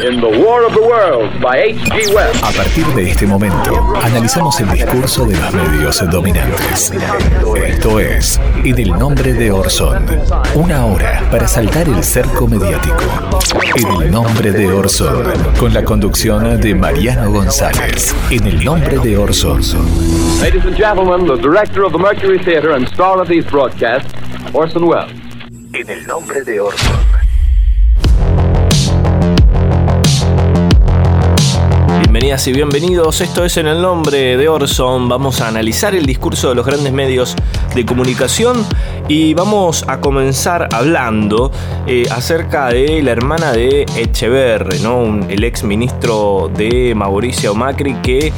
in 0.00 0.20
The 0.20 0.38
War 0.42 0.64
of 0.64 0.72
the 0.72 0.80
Worlds 0.80 1.38
by 1.42 1.58
H.G. 1.58 2.14
Wells. 2.14 2.42
A 2.42 2.50
partir 2.52 2.86
de 2.94 3.10
este 3.10 3.26
momento, 3.26 3.94
analizamos 4.02 4.58
el 4.60 4.70
discurso 4.70 5.26
de 5.26 5.36
los 5.36 5.52
medios 5.52 6.10
dominantes. 6.10 6.92
Esto 7.56 8.00
es 8.00 8.40
En 8.64 8.78
el 8.78 8.90
nombre 8.98 9.34
de 9.34 9.52
Orson. 9.52 10.06
Una 10.54 10.86
hora 10.86 11.28
para 11.30 11.46
saltar 11.46 11.88
el 11.88 12.02
cerco 12.02 12.46
mediático. 12.46 13.04
En 13.76 14.02
el 14.02 14.10
nombre 14.10 14.52
de 14.52 14.72
Orson. 14.72 15.24
Con 15.58 15.74
la 15.74 15.84
conducción 15.84 16.60
de 16.60 16.74
Mariano 16.74 17.30
González. 17.30 18.14
En 18.30 18.46
el 18.46 18.64
nombre 18.64 18.98
de 18.98 19.18
Orson. 19.18 19.60
Ladies 20.40 20.64
and 20.64 20.76
gentlemen, 20.76 21.26
the 21.26 21.36
director 21.36 21.84
of 21.84 21.92
the 21.92 21.98
Mercury 21.98 22.38
Theater 22.38 22.72
and 22.72 22.86
star 22.88 23.20
of 23.20 23.28
these 23.28 23.44
broadcasts, 23.44 24.10
Orson 24.54 24.84
Welles. 24.84 25.12
En 25.74 25.88
el 25.88 26.06
nombre 26.06 26.42
de 26.42 26.60
Orson. 26.60 27.21
Bienvenidas 32.12 32.46
y 32.46 32.52
bienvenidos, 32.52 33.22
esto 33.22 33.42
es 33.42 33.56
en 33.56 33.66
el 33.66 33.80
nombre 33.80 34.36
de 34.36 34.46
Orson, 34.46 35.08
vamos 35.08 35.40
a 35.40 35.48
analizar 35.48 35.94
el 35.94 36.04
discurso 36.04 36.50
de 36.50 36.54
los 36.54 36.66
grandes 36.66 36.92
medios 36.92 37.34
de 37.74 37.86
comunicación 37.86 38.66
y 39.08 39.32
vamos 39.32 39.82
a 39.88 39.98
comenzar 39.98 40.68
hablando 40.72 41.50
eh, 41.86 42.04
acerca 42.10 42.68
de 42.68 43.02
la 43.02 43.12
hermana 43.12 43.52
de 43.52 43.86
Echeverre, 43.96 44.78
¿no? 44.80 45.26
el 45.26 45.42
ex 45.42 45.64
ministro 45.64 46.50
de 46.54 46.94
Mauricio 46.94 47.54
Macri 47.54 47.94
que 48.02 48.30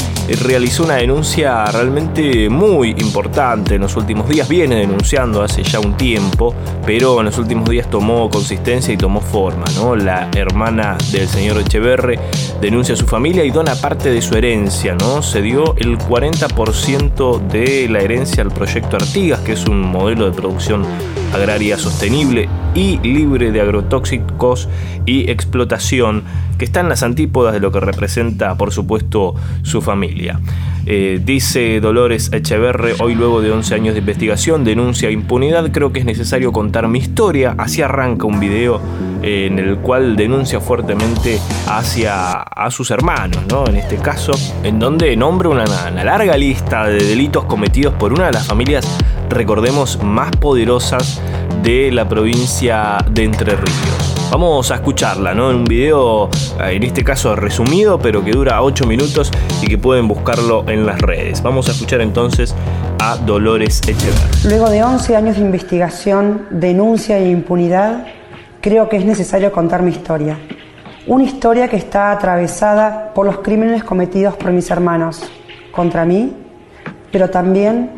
realizó 0.44 0.84
una 0.84 0.94
denuncia 0.94 1.64
realmente 1.66 2.48
muy 2.48 2.90
importante 2.90 3.74
en 3.74 3.80
los 3.80 3.96
últimos 3.96 4.28
días, 4.28 4.48
viene 4.48 4.76
denunciando 4.76 5.42
hace 5.42 5.64
ya 5.64 5.80
un 5.80 5.96
tiempo, 5.96 6.54
pero 6.86 7.18
en 7.18 7.26
los 7.26 7.38
últimos 7.38 7.68
días 7.68 7.90
tomó 7.90 8.30
consistencia 8.30 8.94
y 8.94 8.96
tomó 8.96 9.20
forma. 9.20 9.64
¿no? 9.74 9.96
La 9.96 10.30
hermana 10.34 10.96
del 11.10 11.28
señor 11.28 11.58
Echeverre 11.58 12.20
denuncia 12.60 12.94
a 12.94 12.96
su 12.96 13.06
familia 13.06 13.44
y 13.44 13.50
dona 13.64 13.80
parte 13.80 14.10
de 14.10 14.20
su 14.20 14.34
herencia. 14.34 14.94
¿no? 14.94 15.22
Se 15.22 15.40
dio 15.40 15.74
el 15.78 15.96
40% 15.98 17.38
de 17.48 17.88
la 17.88 18.00
herencia 18.00 18.42
al 18.42 18.50
proyecto 18.50 18.96
Artigas, 18.96 19.40
que 19.40 19.52
es 19.52 19.64
un 19.64 19.80
modelo 19.80 20.26
de 20.26 20.32
producción 20.32 20.84
agraria 21.32 21.78
sostenible 21.78 22.48
y 22.74 22.98
libre 22.98 23.52
de 23.52 23.62
agrotóxicos 23.62 24.68
y 25.06 25.30
explotación, 25.30 26.24
que 26.56 26.64
está 26.64 26.80
en 26.80 26.88
las 26.88 27.02
antípodas 27.02 27.52
de 27.52 27.60
lo 27.60 27.72
que 27.72 27.80
representa, 27.80 28.56
por 28.56 28.72
supuesto, 28.72 29.34
su 29.62 29.80
familia. 29.80 30.40
Eh, 30.86 31.20
dice 31.24 31.80
Dolores 31.80 32.30
Echeverre, 32.32 32.94
hoy 33.00 33.14
luego 33.14 33.40
de 33.40 33.50
11 33.50 33.74
años 33.74 33.94
de 33.94 34.00
investigación, 34.00 34.64
denuncia 34.64 35.10
impunidad, 35.10 35.72
creo 35.72 35.92
que 35.92 36.00
es 36.00 36.04
necesario 36.04 36.52
contar 36.52 36.88
mi 36.88 36.98
historia. 36.98 37.54
Así 37.56 37.80
arranca 37.80 38.26
un 38.26 38.38
video 38.38 38.80
eh, 39.22 39.46
en 39.46 39.58
el 39.58 39.78
cual 39.78 40.14
denuncia 40.16 40.60
fuertemente 40.60 41.40
hacia 41.66 42.32
a 42.42 42.70
sus 42.70 42.90
hermanos, 42.90 43.42
¿no? 43.48 43.66
En 43.66 43.76
este 43.76 43.96
caso, 43.96 44.32
en 44.62 44.78
donde 44.78 45.16
nombra 45.16 45.48
una, 45.48 45.64
una 45.64 46.04
larga 46.04 46.36
lista 46.36 46.86
de 46.86 47.02
delitos 47.02 47.44
cometidos 47.44 47.94
por 47.94 48.12
una 48.12 48.26
de 48.26 48.32
las 48.32 48.46
familias, 48.46 48.86
recordemos, 49.30 50.02
más 50.02 50.30
poderosas 50.36 51.20
de 51.62 51.90
la 51.92 52.06
provincia 52.06 52.98
de 53.10 53.24
Entre 53.24 53.56
Ríos. 53.56 54.13
Vamos 54.34 54.72
a 54.72 54.74
escucharla, 54.74 55.32
¿no? 55.32 55.52
En 55.52 55.58
un 55.58 55.64
video, 55.64 56.28
eh, 56.60 56.72
en 56.72 56.82
este 56.82 57.04
caso 57.04 57.36
resumido, 57.36 58.00
pero 58.00 58.24
que 58.24 58.32
dura 58.32 58.60
8 58.62 58.84
minutos 58.84 59.30
y 59.62 59.68
que 59.68 59.78
pueden 59.78 60.08
buscarlo 60.08 60.68
en 60.68 60.84
las 60.86 61.00
redes. 61.00 61.40
Vamos 61.40 61.68
a 61.68 61.70
escuchar 61.70 62.00
entonces 62.00 62.52
a 63.00 63.16
Dolores 63.16 63.80
Echeverría. 63.86 64.48
Luego 64.48 64.70
de 64.70 64.82
11 64.82 65.14
años 65.14 65.36
de 65.36 65.42
investigación, 65.42 66.48
denuncia 66.50 67.16
e 67.16 67.30
impunidad, 67.30 68.08
creo 68.60 68.88
que 68.88 68.96
es 68.96 69.04
necesario 69.04 69.52
contar 69.52 69.82
mi 69.82 69.92
historia. 69.92 70.36
Una 71.06 71.22
historia 71.22 71.68
que 71.68 71.76
está 71.76 72.10
atravesada 72.10 73.14
por 73.14 73.26
los 73.26 73.38
crímenes 73.38 73.84
cometidos 73.84 74.34
por 74.34 74.50
mis 74.50 74.68
hermanos, 74.68 75.22
contra 75.70 76.04
mí, 76.04 76.32
pero 77.12 77.30
también 77.30 77.88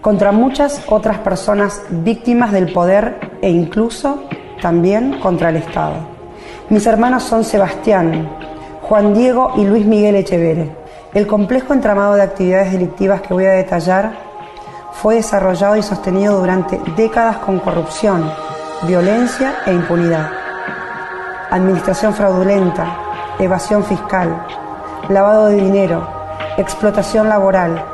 contra 0.00 0.32
muchas 0.32 0.82
otras 0.88 1.18
personas 1.18 1.82
víctimas 1.90 2.52
del 2.52 2.72
poder 2.72 3.18
e 3.42 3.50
incluso 3.50 4.30
también 4.62 5.18
contra 5.20 5.50
el 5.50 5.56
Estado. 5.56 5.96
Mis 6.70 6.86
hermanos 6.86 7.24
son 7.24 7.44
Sebastián, 7.44 8.30
Juan 8.80 9.12
Diego 9.12 9.52
y 9.56 9.64
Luis 9.64 9.84
Miguel 9.84 10.14
Echeverre. 10.14 10.70
El 11.12 11.26
complejo 11.26 11.74
entramado 11.74 12.14
de 12.14 12.22
actividades 12.22 12.72
delictivas 12.72 13.20
que 13.20 13.34
voy 13.34 13.44
a 13.44 13.52
detallar 13.52 14.12
fue 14.92 15.16
desarrollado 15.16 15.76
y 15.76 15.82
sostenido 15.82 16.38
durante 16.38 16.80
décadas 16.96 17.38
con 17.38 17.58
corrupción, 17.58 18.30
violencia 18.86 19.56
e 19.66 19.72
impunidad. 19.72 20.30
Administración 21.50 22.14
fraudulenta, 22.14 22.96
evasión 23.38 23.84
fiscal, 23.84 24.46
lavado 25.08 25.46
de 25.46 25.56
dinero, 25.56 26.06
explotación 26.56 27.28
laboral 27.28 27.84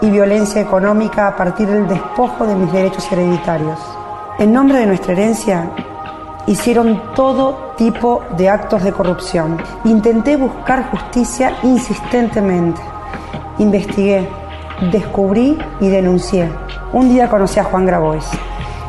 y 0.00 0.10
violencia 0.10 0.60
económica 0.60 1.28
a 1.28 1.36
partir 1.36 1.68
del 1.68 1.86
despojo 1.86 2.46
de 2.46 2.54
mis 2.54 2.72
derechos 2.72 3.10
hereditarios. 3.12 3.78
En 4.38 4.52
nombre 4.52 4.78
de 4.78 4.86
nuestra 4.86 5.12
herencia, 5.12 5.68
hicieron 6.48 7.02
todo 7.14 7.74
tipo 7.76 8.22
de 8.36 8.48
actos 8.48 8.82
de 8.82 8.92
corrupción. 8.92 9.58
Intenté 9.84 10.36
buscar 10.36 10.90
justicia 10.90 11.54
insistentemente. 11.62 12.80
Investigué, 13.58 14.28
descubrí 14.90 15.58
y 15.78 15.88
denuncié. 15.88 16.50
Un 16.92 17.10
día 17.10 17.28
conocí 17.28 17.60
a 17.60 17.64
Juan 17.64 17.84
Grabois. 17.84 18.26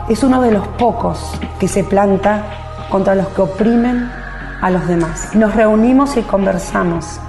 Es 0.08 0.24
uno 0.24 0.42
de 0.42 0.52
los 0.52 0.68
pocos 0.70 1.34
que 1.60 1.68
se 1.68 1.84
planta 1.84 2.46
contra 2.90 3.14
los 3.14 3.28
que 3.28 3.42
oprimen 3.42 4.10
a 4.62 4.70
los 4.70 4.88
demás. 4.88 5.36
Nos 5.36 5.54
reunimos 5.54 6.16
y 6.16 6.22
conversamos. 6.22 7.20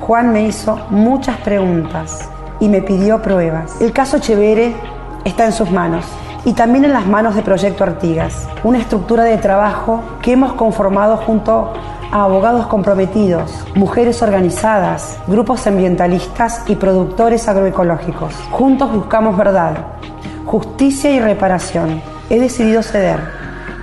Juan 0.00 0.32
me 0.32 0.42
hizo 0.42 0.76
muchas 0.90 1.38
preguntas 1.38 2.28
y 2.58 2.68
me 2.68 2.82
pidió 2.82 3.22
pruebas. 3.22 3.80
El 3.80 3.92
caso 3.92 4.18
Chevere 4.18 4.74
está 5.24 5.46
en 5.46 5.52
sus 5.52 5.70
manos 5.70 6.04
y 6.44 6.52
también 6.54 6.84
en 6.84 6.92
las 6.92 7.06
manos 7.06 7.34
de 7.34 7.42
Proyecto 7.42 7.84
Artigas, 7.84 8.48
una 8.64 8.78
estructura 8.78 9.24
de 9.24 9.38
trabajo 9.38 10.02
que 10.22 10.32
hemos 10.32 10.54
conformado 10.54 11.16
junto 11.16 11.72
a 12.10 12.24
abogados 12.24 12.66
comprometidos, 12.66 13.64
mujeres 13.74 14.22
organizadas, 14.22 15.18
grupos 15.26 15.66
ambientalistas 15.66 16.64
y 16.66 16.76
productores 16.76 17.48
agroecológicos. 17.48 18.34
Juntos 18.50 18.92
buscamos 18.92 19.36
verdad, 19.36 19.76
justicia 20.44 21.10
y 21.10 21.20
reparación. 21.20 22.02
He 22.28 22.38
decidido 22.38 22.82
ceder 22.82 23.20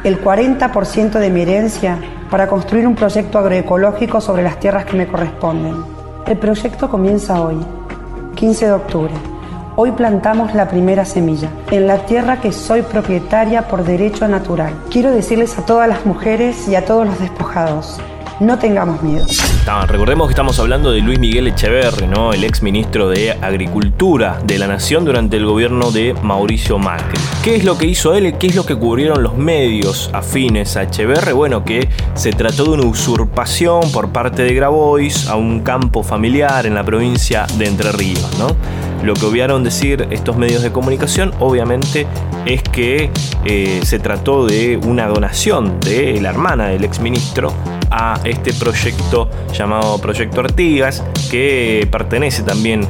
el 0.04 0.22
40% 0.24 1.12
de 1.12 1.30
mi 1.30 1.42
herencia 1.42 1.98
para 2.30 2.48
construir 2.48 2.86
un 2.86 2.96
proyecto 2.96 3.40
agroecológico 3.40 4.22
sobre 4.22 4.44
las 4.44 4.60
tierras 4.60 4.86
que 4.86 4.98
me 4.98 5.08
corresponden. 5.08 5.76
El 6.28 6.38
proyecto 6.38 6.90
comienza 6.90 7.42
hoy, 7.42 7.58
15 8.36 8.66
de 8.68 8.72
octubre 8.74 9.39
Hoy 9.82 9.94
plantamos 9.94 10.54
la 10.56 10.68
primera 10.68 11.06
semilla 11.06 11.50
en 11.72 11.88
la 11.88 12.06
tierra 12.06 12.42
que 12.42 12.52
soy 12.52 12.82
propietaria 12.82 13.70
por 13.70 13.86
derecho 13.86 14.28
natural. 14.28 14.74
Quiero 14.92 15.10
decirles 15.10 15.58
a 15.58 15.66
todas 15.66 15.88
las 15.88 16.06
mujeres 16.06 16.68
y 16.68 16.76
a 16.76 16.84
todos 16.84 17.08
los 17.08 17.18
despojados, 17.18 17.98
no 18.42 18.60
tengamos 18.60 19.02
miedo. 19.02 19.26
recordemos 19.88 20.28
que 20.28 20.34
estamos 20.34 20.60
hablando 20.60 20.92
de 20.92 21.00
Luis 21.00 21.18
Miguel 21.18 21.48
Echeverri, 21.48 22.08
¿no? 22.08 22.34
el 22.34 22.44
ex 22.44 22.62
ministro 22.62 23.08
de 23.08 23.32
Agricultura 23.32 24.42
de 24.44 24.60
la 24.60 24.68
Nación 24.68 25.06
durante 25.06 25.38
el 25.38 25.46
gobierno 25.46 25.92
de 25.92 26.14
Mauricio 26.24 26.78
Macri. 26.78 27.18
¿Qué 27.42 27.56
es 27.56 27.64
lo 27.64 27.78
que 27.78 27.86
hizo 27.86 28.14
él? 28.16 28.36
¿Qué 28.38 28.48
es 28.48 28.58
lo 28.58 28.66
que 28.66 28.76
cubrieron 28.76 29.24
los 29.24 29.38
medios 29.38 30.10
afines 30.12 30.76
a 30.76 30.84
Echeverri? 30.84 31.32
Bueno, 31.32 31.64
que 31.64 31.88
se 32.16 32.34
trató 32.34 32.66
de 32.66 32.72
una 32.72 32.86
usurpación 32.86 33.90
por 33.94 34.10
parte 34.10 34.44
de 34.44 34.54
Grabois 34.54 35.30
a 35.30 35.38
un 35.38 35.62
campo 35.62 36.04
familiar 36.04 36.66
en 36.66 36.76
la 36.76 36.84
provincia 36.84 37.48
de 37.58 37.66
Entre 37.66 37.94
Ríos. 37.94 38.38
¿no? 38.38 38.89
Lo 39.04 39.14
que 39.14 39.26
obviaron 39.26 39.64
decir 39.64 40.08
estos 40.12 40.36
medios 40.38 40.62
de 40.62 40.72
comunicación, 40.72 41.34
obviamente, 41.40 42.06
es 42.46 42.62
que 42.64 43.10
eh, 43.46 43.80
se 43.84 44.00
trató 44.00 44.46
de 44.46 44.78
una 44.78 45.08
donación 45.08 45.80
de 45.80 46.20
la 46.22 46.30
hermana 46.30 46.68
del 46.68 46.84
exministro 46.84 47.54
a 47.92 48.20
este 48.24 48.54
proyecto 48.54 49.30
llamado 49.54 50.00
Proyecto 50.00 50.42
Artigas, 50.42 51.04
que 51.32 51.88
pertenece 51.92 52.44
también 52.44 52.88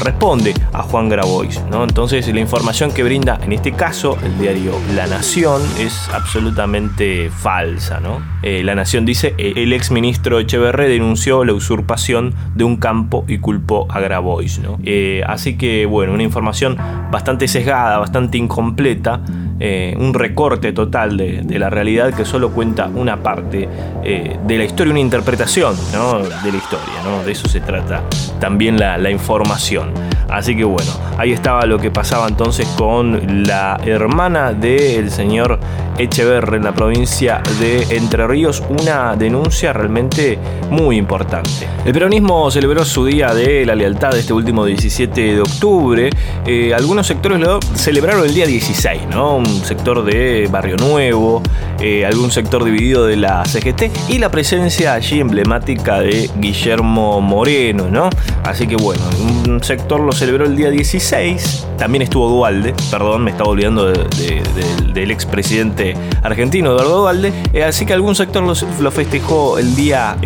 responde 0.00 0.54
a 0.72 0.82
Juan 0.82 1.08
Grabois. 1.08 1.62
¿no? 1.70 1.84
Entonces 1.84 2.26
la 2.32 2.40
información 2.40 2.92
que 2.92 3.02
brinda 3.02 3.38
en 3.42 3.52
este 3.52 3.72
caso 3.72 4.16
el 4.22 4.38
diario 4.38 4.72
La 4.94 5.06
Nación 5.06 5.62
es 5.78 6.08
absolutamente 6.12 7.30
falsa. 7.30 8.00
¿no? 8.00 8.22
Eh, 8.42 8.62
la 8.62 8.74
Nación 8.74 9.04
dice 9.04 9.34
eh, 9.38 9.54
el 9.56 9.72
ex 9.72 9.90
ministro 9.90 10.38
Echeverre 10.38 10.88
denunció 10.88 11.44
la 11.44 11.52
usurpación 11.52 12.34
de 12.54 12.64
un 12.64 12.76
campo 12.76 13.24
y 13.28 13.38
culpó 13.38 13.86
a 13.90 14.00
Grabois. 14.00 14.58
¿no? 14.58 14.78
Eh, 14.84 15.22
así 15.26 15.56
que 15.56 15.86
bueno, 15.86 16.12
una 16.12 16.22
información 16.22 16.76
bastante 17.10 17.48
sesgada, 17.48 17.98
bastante 17.98 18.38
incompleta 18.38 19.20
eh, 19.58 19.94
un 19.98 20.12
recorte 20.14 20.72
total 20.72 21.16
de, 21.16 21.58
la 21.58 21.70
realidad 21.70 22.12
que 22.12 22.24
solo 22.24 22.50
cuenta 22.50 22.90
una 22.94 23.22
parte 23.22 23.68
eh, 24.04 24.38
de 24.46 24.58
la 24.58 24.64
historia, 24.64 24.90
una 24.92 25.00
interpretación 25.00 25.74
de 25.76 26.52
la 26.52 26.58
historia. 26.58 27.24
De 27.24 27.32
eso 27.32 27.48
se 27.48 27.60
trata 27.60 28.02
también 28.38 28.78
la, 28.78 28.98
la 28.98 29.10
información. 29.10 29.92
Así 30.28 30.56
que 30.56 30.64
bueno, 30.64 30.90
ahí 31.18 31.32
estaba 31.32 31.64
lo 31.66 31.78
que 31.78 31.90
pasaba 31.90 32.26
entonces 32.28 32.66
con 32.76 33.44
la 33.44 33.78
hermana 33.84 34.52
del 34.52 35.10
señor 35.10 35.60
Echeverre 35.98 36.58
en 36.58 36.64
la 36.64 36.74
provincia 36.74 37.42
de 37.58 37.96
Entre 37.96 38.26
Ríos, 38.26 38.62
una 38.68 39.16
denuncia 39.16 39.72
realmente 39.72 40.38
muy 40.70 40.96
importante. 40.96 41.68
El 41.84 41.92
peronismo 41.92 42.50
celebró 42.50 42.84
su 42.84 43.06
día 43.06 43.32
de 43.32 43.64
la 43.64 43.74
lealtad 43.74 44.14
este 44.16 44.32
último 44.32 44.64
17 44.64 45.20
de 45.20 45.40
octubre. 45.40 46.10
Eh, 46.44 46.74
algunos 46.74 47.06
sectores 47.06 47.40
lo 47.40 47.60
celebraron 47.74 48.26
el 48.26 48.34
día 48.34 48.46
16, 48.46 49.02
¿no? 49.10 49.42
Sector 49.64 50.04
de 50.04 50.48
Barrio 50.50 50.76
Nuevo, 50.76 51.42
eh, 51.80 52.06
algún 52.06 52.30
sector 52.30 52.64
dividido 52.64 53.06
de 53.06 53.16
la 53.16 53.44
CGT 53.44 53.90
y 54.08 54.18
la 54.18 54.30
presencia 54.30 54.94
allí 54.94 55.20
emblemática 55.20 56.00
de 56.00 56.30
Guillermo 56.38 57.20
Moreno, 57.20 57.88
¿no? 57.90 58.08
Así 58.44 58.66
que 58.66 58.76
bueno, 58.76 59.02
un 59.46 59.62
sector 59.62 60.00
lo 60.00 60.12
celebró 60.12 60.46
el 60.46 60.56
día 60.56 60.70
16. 60.70 61.66
También 61.78 62.02
estuvo 62.02 62.28
Dualde, 62.28 62.74
perdón, 62.90 63.24
me 63.24 63.30
estaba 63.30 63.50
olvidando 63.50 63.92
del 63.92 65.10
expresidente 65.10 65.94
argentino, 66.22 66.70
Eduardo 66.72 67.00
Dualde. 67.00 67.32
Eh, 67.52 67.62
así 67.62 67.84
que 67.84 67.92
algún 67.92 68.14
sector 68.14 68.42
lo, 68.42 68.90
festejó 68.90 69.58
el 69.58 69.74
día 69.76 70.16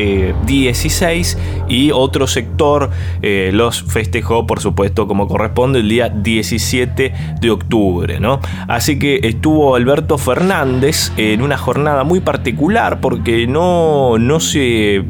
16 0.46 1.38
y 1.68 1.90
otro 1.90 2.26
sector 2.26 2.90
los 3.22 3.82
festejó, 3.82 4.46
por 4.46 4.60
supuesto, 4.60 5.08
como 5.08 5.26
corresponde, 5.26 5.80
el 5.80 5.88
día 5.88 6.08
17 6.08 7.12
de 7.40 7.50
octubre, 7.50 8.20
¿no? 8.20 8.40
Así 8.68 8.98
que 8.98 9.09
estuvo 9.16 9.76
Alberto 9.76 10.18
Fernández 10.18 11.12
en 11.16 11.42
una 11.42 11.56
jornada 11.56 12.04
muy 12.04 12.20
particular 12.20 13.00
porque 13.00 13.46
no, 13.46 14.18
no 14.18 14.40
se 14.40 15.04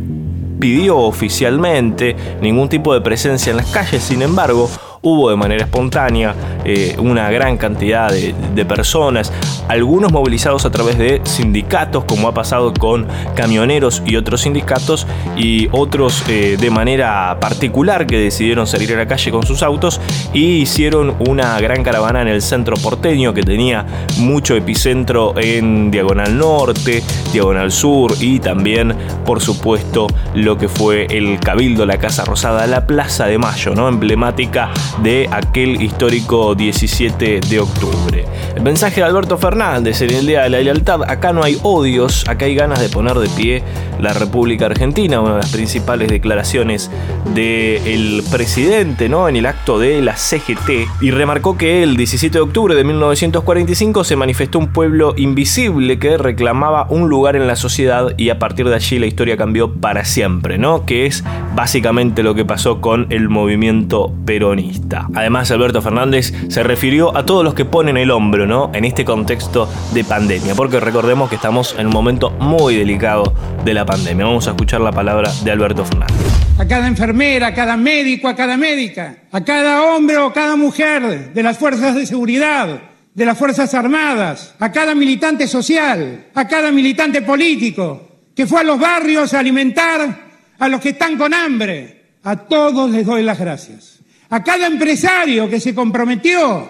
pidió 0.60 0.98
oficialmente 0.98 2.16
ningún 2.40 2.68
tipo 2.68 2.94
de 2.94 3.00
presencia 3.00 3.50
en 3.50 3.56
las 3.56 3.70
calles, 3.70 4.02
sin 4.02 4.22
embargo, 4.22 4.68
hubo 5.02 5.30
de 5.30 5.36
manera 5.36 5.64
espontánea 5.64 6.34
eh, 6.64 6.96
una 6.98 7.30
gran 7.30 7.56
cantidad 7.56 8.10
de, 8.10 8.64
personas, 8.64 9.32
algunos 9.68 10.12
movilizados 10.12 10.66
a 10.66 10.70
través 10.70 10.98
de 10.98 11.22
sindicatos, 11.24 12.04
como 12.04 12.28
ha 12.28 12.34
pasado 12.34 12.74
con 12.74 13.08
camioneros 13.34 14.02
y 14.04 14.16
otros 14.16 14.42
sindicatos, 14.42 15.06
y 15.36 15.68
otros 15.72 16.22
eh, 16.28 16.58
de 16.60 16.70
manera 16.70 17.38
particular 17.40 18.06
que 18.06 18.18
decidieron 18.18 18.66
salir 18.66 18.92
a 18.92 18.98
la 18.98 19.06
calle 19.06 19.30
con 19.30 19.44
sus 19.46 19.62
autos 19.62 20.00
y 20.34 20.58
hicieron 20.58 21.16
una 21.26 21.58
gran 21.60 21.82
caravana 21.82 22.20
en 22.20 22.28
el 22.28 22.42
centro 22.42 22.76
porteño 22.76 23.32
que 23.32 23.42
tenía 23.42 23.86
mucho 24.18 24.54
epicentro 24.54 25.34
en 25.38 25.90
Diagonal 25.90 26.36
Norte, 26.36 27.02
Diagonal 27.32 27.72
Sur 27.72 28.12
y 28.20 28.38
también, 28.40 28.94
por 29.24 29.40
supuesto, 29.40 30.06
lo 30.34 30.58
que 30.58 30.68
fue 30.68 31.06
el 31.06 31.40
Cabildo, 31.40 31.86
la 31.86 31.98
Casa 31.98 32.24
Rosada, 32.24 32.66
la 32.66 32.86
Plaza 32.86 33.26
de 33.26 33.38
Mayo, 33.38 33.74
¿no? 33.74 33.88
emblemática 33.88 34.70
de 35.02 35.28
aquel 35.30 35.80
histórico 35.82 36.54
17 36.54 37.40
de 37.40 37.60
octubre. 37.60 38.24
El 38.54 38.62
mensaje 38.62 39.00
de 39.00 39.06
Alberto 39.06 39.38
Fernández 39.38 40.02
en 40.02 40.10
el 40.10 40.26
Día 40.26 40.42
de 40.42 40.50
la 40.50 40.60
Lealtad, 40.60 41.02
acá 41.08 41.32
no 41.32 41.42
hay 41.42 41.58
odios, 41.62 42.28
acá 42.28 42.46
hay 42.46 42.54
ganas 42.54 42.80
de 42.80 42.88
poner 42.88 43.16
de 43.18 43.28
pie 43.30 43.62
la 44.00 44.12
República 44.12 44.66
Argentina, 44.66 45.20
una 45.20 45.34
de 45.34 45.38
las 45.38 45.52
principales 45.52 46.08
declaraciones 46.08 46.90
del 47.34 48.22
presidente 48.30 49.08
¿no? 49.08 49.28
en 49.28 49.36
el 49.36 49.46
acto 49.46 49.78
de 49.78 50.02
la 50.02 50.16
CGT, 50.16 50.88
y 51.00 51.10
remarcó 51.10 51.56
que 51.56 51.82
el 51.82 51.96
17 51.96 52.38
de 52.38 52.42
octubre 52.42 52.74
de 52.74 52.84
1945 52.84 54.04
se 54.04 54.16
manifestó 54.16 54.58
un 54.58 54.72
pueblo 54.72 55.14
invisible 55.16 55.98
que 55.98 56.16
reclamaba 56.16 56.86
un 56.90 57.08
lugar 57.08 57.36
en 57.36 57.46
la 57.46 57.56
sociedad 57.56 58.14
y 58.16 58.30
a 58.30 58.38
partir 58.38 58.68
de 58.68 58.74
allí 58.74 58.98
la 58.98 59.06
historia 59.06 59.36
cambió 59.36 59.72
para 59.72 60.04
siempre, 60.04 60.58
¿no? 60.58 60.84
que 60.86 61.06
es 61.06 61.24
básicamente 61.54 62.22
lo 62.22 62.34
que 62.34 62.44
pasó 62.44 62.80
con 62.80 63.06
el 63.10 63.28
movimiento 63.28 64.12
peronista. 64.24 64.79
Además, 65.14 65.50
Alberto 65.50 65.82
Fernández 65.82 66.32
se 66.48 66.62
refirió 66.62 67.16
a 67.16 67.24
todos 67.24 67.44
los 67.44 67.54
que 67.54 67.64
ponen 67.64 67.96
el 67.96 68.10
hombro, 68.10 68.46
¿no? 68.46 68.70
En 68.74 68.84
este 68.84 69.04
contexto 69.04 69.68
de 69.92 70.04
pandemia, 70.04 70.54
porque 70.54 70.80
recordemos 70.80 71.28
que 71.28 71.36
estamos 71.36 71.74
en 71.78 71.86
un 71.86 71.92
momento 71.92 72.30
muy 72.30 72.76
delicado 72.76 73.34
de 73.64 73.74
la 73.74 73.86
pandemia. 73.86 74.26
Vamos 74.26 74.46
a 74.46 74.50
escuchar 74.50 74.80
la 74.80 74.92
palabra 74.92 75.32
de 75.44 75.50
Alberto 75.50 75.84
Fernández. 75.84 76.16
A 76.58 76.66
cada 76.66 76.86
enfermera, 76.88 77.48
a 77.48 77.54
cada 77.54 77.76
médico, 77.76 78.28
a 78.28 78.34
cada 78.34 78.56
médica, 78.56 79.16
a 79.30 79.40
cada 79.42 79.82
hombre 79.84 80.18
o 80.18 80.32
cada 80.32 80.56
mujer 80.56 81.32
de 81.32 81.42
las 81.42 81.58
fuerzas 81.58 81.94
de 81.94 82.06
seguridad, 82.06 82.80
de 83.14 83.26
las 83.26 83.36
Fuerzas 83.36 83.72
Armadas, 83.74 84.54
a 84.58 84.70
cada 84.70 84.94
militante 84.94 85.48
social, 85.48 86.26
a 86.34 86.46
cada 86.46 86.70
militante 86.70 87.22
político 87.22 88.08
que 88.34 88.46
fue 88.46 88.60
a 88.60 88.64
los 88.64 88.78
barrios 88.78 89.34
a 89.34 89.40
alimentar 89.40 90.30
a 90.58 90.68
los 90.68 90.80
que 90.80 90.90
están 90.90 91.16
con 91.18 91.34
hambre. 91.34 92.16
A 92.22 92.36
todos 92.36 92.90
les 92.90 93.06
doy 93.06 93.22
las 93.22 93.38
gracias 93.38 93.99
a 94.30 94.44
cada 94.44 94.68
empresario 94.68 95.50
que 95.50 95.60
se 95.60 95.74
comprometió 95.74 96.68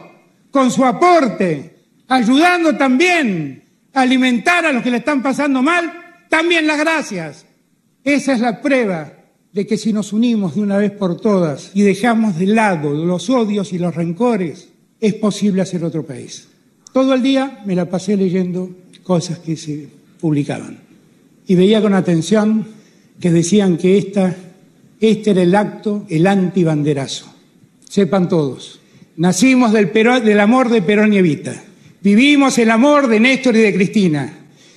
con 0.51 0.71
su 0.71 0.85
aporte, 0.85 1.77
ayudando 2.09 2.77
también 2.77 3.63
a 3.93 4.01
alimentar 4.01 4.65
a 4.65 4.73
los 4.73 4.83
que 4.83 4.91
le 4.91 4.97
están 4.97 5.23
pasando 5.23 5.63
mal, 5.63 5.93
también 6.29 6.67
las 6.67 6.79
gracias. 6.79 7.47
Esa 8.03 8.33
es 8.33 8.41
la 8.41 8.63
prueba 8.63 9.13
de 9.53 9.67
que 9.67 9.77
si 9.77 9.93
nos 9.93 10.13
unimos 10.13 10.55
de 10.55 10.63
una 10.63 10.79
vez 10.79 10.91
por 10.93 11.21
todas 11.21 11.71
y 11.75 11.83
dejamos 11.83 12.39
de 12.39 12.47
lado 12.47 12.93
los 12.93 13.29
odios 13.29 13.73
y 13.75 13.79
los 13.79 13.95
rencores, 13.95 14.69
es 14.99 15.15
posible 15.15 15.61
hacer 15.61 15.85
otro 15.85 16.05
país. 16.05 16.49
Todo 16.93 17.15
el 17.15 17.23
día 17.23 17.61
me 17.67 17.77
la 17.77 17.91
pasé 17.91 18.17
leyendo 18.17 18.71
cosas 19.03 19.39
que 19.39 19.57
se 19.57 19.89
publicaban 20.19 20.79
y 21.47 21.55
veía 21.55 21.83
con 21.83 21.95
atención 21.95 22.67
que 23.21 23.31
decían 23.31 23.77
que 23.77 23.99
este 25.01 25.31
era 25.31 25.43
el 25.43 25.55
acto, 25.55 26.07
el 26.09 26.27
antibanderazo 26.27 27.40
sepan 27.91 28.29
todos. 28.29 28.81
Nacimos 29.17 29.73
del, 29.73 29.93
del 29.93 30.41
amor 30.41 30.69
de 30.69 30.81
Perón 30.81 31.13
y 31.13 31.19
Evita. 31.19 31.61
Vivimos 32.01 32.57
el 32.59 32.71
amor 32.71 33.09
de 33.09 33.19
Néstor 33.19 33.57
y 33.57 33.61
de 33.61 33.75
Cristina. 33.75 34.33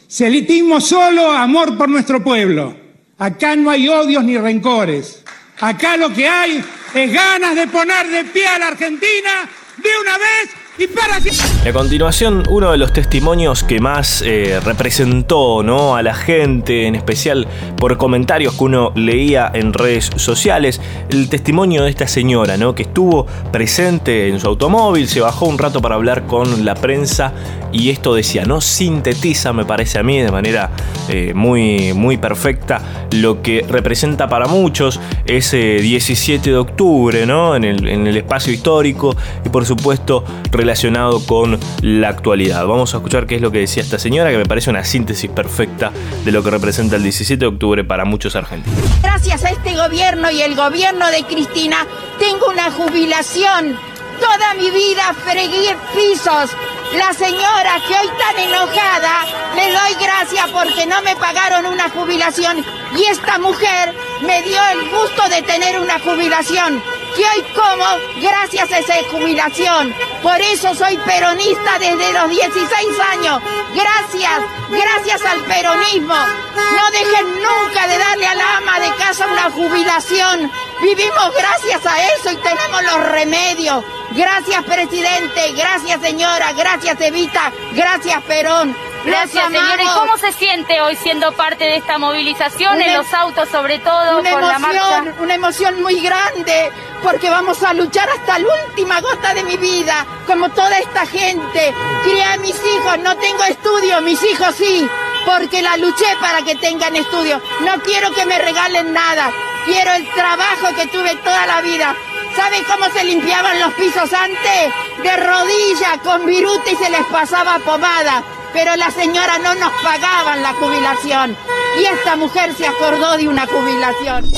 Sentimos 0.08 0.86
solo 0.86 1.32
amor 1.32 1.78
por 1.78 1.88
nuestro 1.88 2.24
pueblo. 2.24 2.76
Acá 3.20 3.56
no 3.56 3.70
hay 3.70 3.88
odios 3.88 4.24
ni 4.24 4.38
rencores. 4.38 5.24
Acá 5.60 5.96
lo 5.96 6.12
que 6.12 6.28
hay 6.28 6.64
es 6.96 7.14
ganas 7.14 7.56
de 7.56 7.68
poner 7.68 8.08
de 8.10 8.24
pie 8.26 8.48
a 8.48 8.60
la 8.60 8.68
Argentina 8.70 9.48
de 9.78 9.90
una 10.02 10.18
vez 10.18 10.63
y 10.80 11.68
a 11.68 11.72
continuación, 11.72 12.44
uno 12.50 12.72
de 12.72 12.78
los 12.78 12.92
testimonios 12.92 13.64
que 13.64 13.80
más 13.80 14.24
eh, 14.26 14.60
representó 14.66 15.62
¿no? 15.62 15.96
a 15.96 16.02
la 16.02 16.16
gente, 16.16 16.88
en 16.88 16.96
especial 16.96 17.48
por 17.78 17.96
comentarios 17.98 18.56
que 18.56 18.64
uno 18.64 18.92
leía 18.96 19.52
en 19.54 19.72
redes 19.72 20.10
sociales, 20.16 20.82
el 21.10 21.30
testimonio 21.30 21.84
de 21.84 21.92
esta 21.92 22.08
señora, 22.08 22.58
¿no? 22.58 22.74
que 22.74 22.84
estuvo 22.84 23.28
presente 23.52 24.30
en 24.30 24.40
su 24.40 24.48
automóvil, 24.48 25.08
se 25.08 25.22
bajó 25.22 25.46
un 25.46 25.60
rato 25.60 25.80
para 25.80 25.94
hablar 25.94 26.26
con 26.26 26.66
la 26.66 26.74
prensa 26.74 27.34
y 27.74 27.90
esto 27.90 28.14
decía, 28.14 28.46
¿no? 28.46 28.62
Sintetiza, 28.62 29.52
me 29.52 29.66
parece 29.66 30.00
a 30.00 30.04
mí, 30.04 30.22
de 30.22 30.32
manera 30.32 30.70
eh, 31.10 31.34
muy, 31.34 31.94
muy 31.94 32.18
perfecta, 32.18 32.82
lo 33.12 33.42
que 33.42 33.66
representa 33.68 34.30
para 34.30 34.48
muchos 34.48 35.00
ese 35.26 35.80
17 35.82 36.52
de 36.52 36.58
octubre, 36.58 37.26
¿no? 37.26 37.56
En 37.56 37.64
el, 37.64 37.88
en 37.88 38.08
el 38.08 38.16
espacio 38.16 38.54
histórico 38.54 39.16
y 39.44 39.50
por 39.50 39.66
supuesto 39.66 40.24
relacionado 40.52 41.26
con 41.26 41.60
la 41.82 42.10
actualidad. 42.10 42.66
Vamos 42.66 42.94
a 42.94 42.98
escuchar 42.98 43.26
qué 43.26 43.36
es 43.36 43.42
lo 43.42 43.52
que 43.52 43.60
decía 43.60 43.82
esta 43.82 44.00
señora, 44.00 44.30
que 44.30 44.38
me 44.38 44.46
parece 44.46 44.70
una 44.70 44.84
síntesis 44.84 45.30
perfecta 45.30 45.92
de 46.24 46.32
lo 46.32 46.44
que 46.44 46.52
representa 46.52 46.96
el 46.96 47.04
17 47.04 47.40
de 47.40 47.48
octubre 47.48 47.84
para 47.84 48.06
muchos 48.06 48.36
argentinos. 48.36 48.80
Gracias 49.02 49.44
a 49.46 49.50
este 49.50 49.76
gobierno 49.76 50.30
y 50.32 50.42
el 50.42 50.56
gobierno 50.56 51.10
de 51.10 51.24
Cristina, 51.24 51.88
tengo 52.20 52.48
una 52.50 52.72
jubilación. 52.72 53.76
Toda 54.20 54.54
mi 54.54 54.70
vida 54.70 55.14
fregué 55.26 55.76
pisos. 55.96 56.52
La 56.92 57.14
señora 57.14 57.80
que 57.88 57.94
hoy 57.96 58.10
tan 58.20 58.38
enojada, 58.38 59.26
le 59.56 59.72
doy 59.72 59.96
gracias 60.00 60.48
porque 60.52 60.86
no 60.86 61.02
me 61.02 61.16
pagaron 61.16 61.66
una 61.66 61.90
jubilación. 61.90 62.64
Y 62.96 63.06
esta 63.06 63.40
mujer 63.40 63.94
me 64.22 64.44
dio 64.44 64.60
el 64.74 64.90
gusto 64.90 65.28
de 65.30 65.42
tener 65.42 65.80
una 65.80 66.00
jubilación 66.00 66.84
que 67.16 67.24
hoy 67.24 67.44
como 67.54 67.86
gracias 68.22 68.72
a 68.72 68.80
esa 68.80 68.96
jubilación. 69.10 69.94
Por 70.22 70.40
eso 70.42 70.74
soy 70.76 70.98
peronista 70.98 71.80
desde 71.80 72.14
los 72.14 72.30
16 72.30 73.00
años. 73.12 73.42
Gracias, 73.74 74.42
gracias 74.70 75.26
al 75.26 75.40
peronismo. 75.42 76.16
No 76.16 76.92
dejen 76.92 77.26
nunca 77.42 77.88
de 77.88 77.98
darle 77.98 78.28
a 78.28 78.36
la 78.36 78.58
ama 78.58 78.80
de 78.80 78.94
casa 78.96 79.28
una 79.28 79.52
jubilación. 79.52 80.52
Vivimos 80.82 81.32
gracias 81.38 81.86
a 81.86 82.04
eso 82.14 82.32
y 82.32 82.38
tenemos 82.38 82.84
los 82.84 83.06
remedios. 83.12 83.84
Gracias 84.12 84.64
presidente, 84.64 85.54
gracias 85.56 86.02
señora, 86.02 86.54
gracias 86.54 87.00
Evita, 87.02 87.52
gracias 87.74 88.22
Perón. 88.24 88.76
Gracias, 89.06 89.46
señora. 89.46 89.84
¿Y 89.84 89.88
cómo 89.88 90.18
se 90.18 90.32
siente 90.32 90.82
hoy 90.82 90.96
siendo 90.96 91.32
parte 91.34 91.64
de 91.66 91.76
esta 91.78 91.98
movilización 91.98 92.82
en 92.82 92.94
los 92.94 93.14
autos, 93.14 93.50
sobre 93.50 93.80
todo, 93.80 94.20
una 94.20 94.32
por 94.32 94.40
emoción, 94.44 94.52
la 94.52 94.60
marcha? 94.60 95.22
Una 95.22 95.34
emoción 95.36 95.82
muy 95.82 96.00
grande, 96.00 96.72
porque 97.02 97.30
vamos 97.30 97.62
a 97.64 97.74
luchar 97.74 98.08
hasta 98.10 98.40
la 98.40 98.48
última 98.68 99.02
gota 99.02 99.34
de 99.34 99.44
mi 99.44 99.58
vida, 99.58 100.06
como 100.26 100.50
toda 100.50 100.78
esta 100.80 101.06
gente. 101.06 101.74
Crié 102.04 102.24
a 102.24 102.38
mis 102.38 102.56
hijos, 102.56 103.00
no 103.00 103.16
tengo 103.18 103.44
estudio, 103.44 104.02
mis 104.02 104.24
hijos 104.24 104.56
sí, 104.56 104.88
porque 105.26 105.62
la 105.62 105.78
luché 105.78 106.06
para 106.22 106.42
que 106.42 106.56
tengan 106.56 106.96
estudio. 106.96 107.42
No 107.62 107.82
quiero 107.84 108.12
que 108.12 108.26
me 108.26 108.40
regalen 108.40 108.94
nada, 108.94 109.32
quiero 109.66 109.92
el 109.94 110.10
trabajo 110.14 110.68
que 110.76 110.88
tuve 110.88 111.16
toda 111.18 111.46
la 111.46 111.62
vida. 111.62 111.96
¿Saben 112.36 112.64
cómo 112.64 112.86
se 112.92 113.04
limpiaban 113.04 113.60
los 113.60 113.74
pisos 113.74 114.12
antes? 114.12 114.74
De 115.04 115.18
rodillas, 115.18 116.00
con 116.04 116.26
viruta 116.26 116.72
y 116.72 116.76
se 116.76 116.90
les 116.90 117.06
pasaba 117.06 117.60
pomada. 117.60 118.24
Pero 118.54 118.76
la 118.76 118.92
señora 118.92 119.40
no 119.40 119.56
nos 119.56 119.72
pagaban 119.84 120.42
la 120.42 120.54
jubilación. 120.54 121.36
Y 121.82 121.86
esta 121.86 122.16
mujer 122.16 122.54
se 122.54 122.68
acordó 122.68 123.18
de 123.18 123.28
una 123.28 123.48
jubilación. 123.48 124.30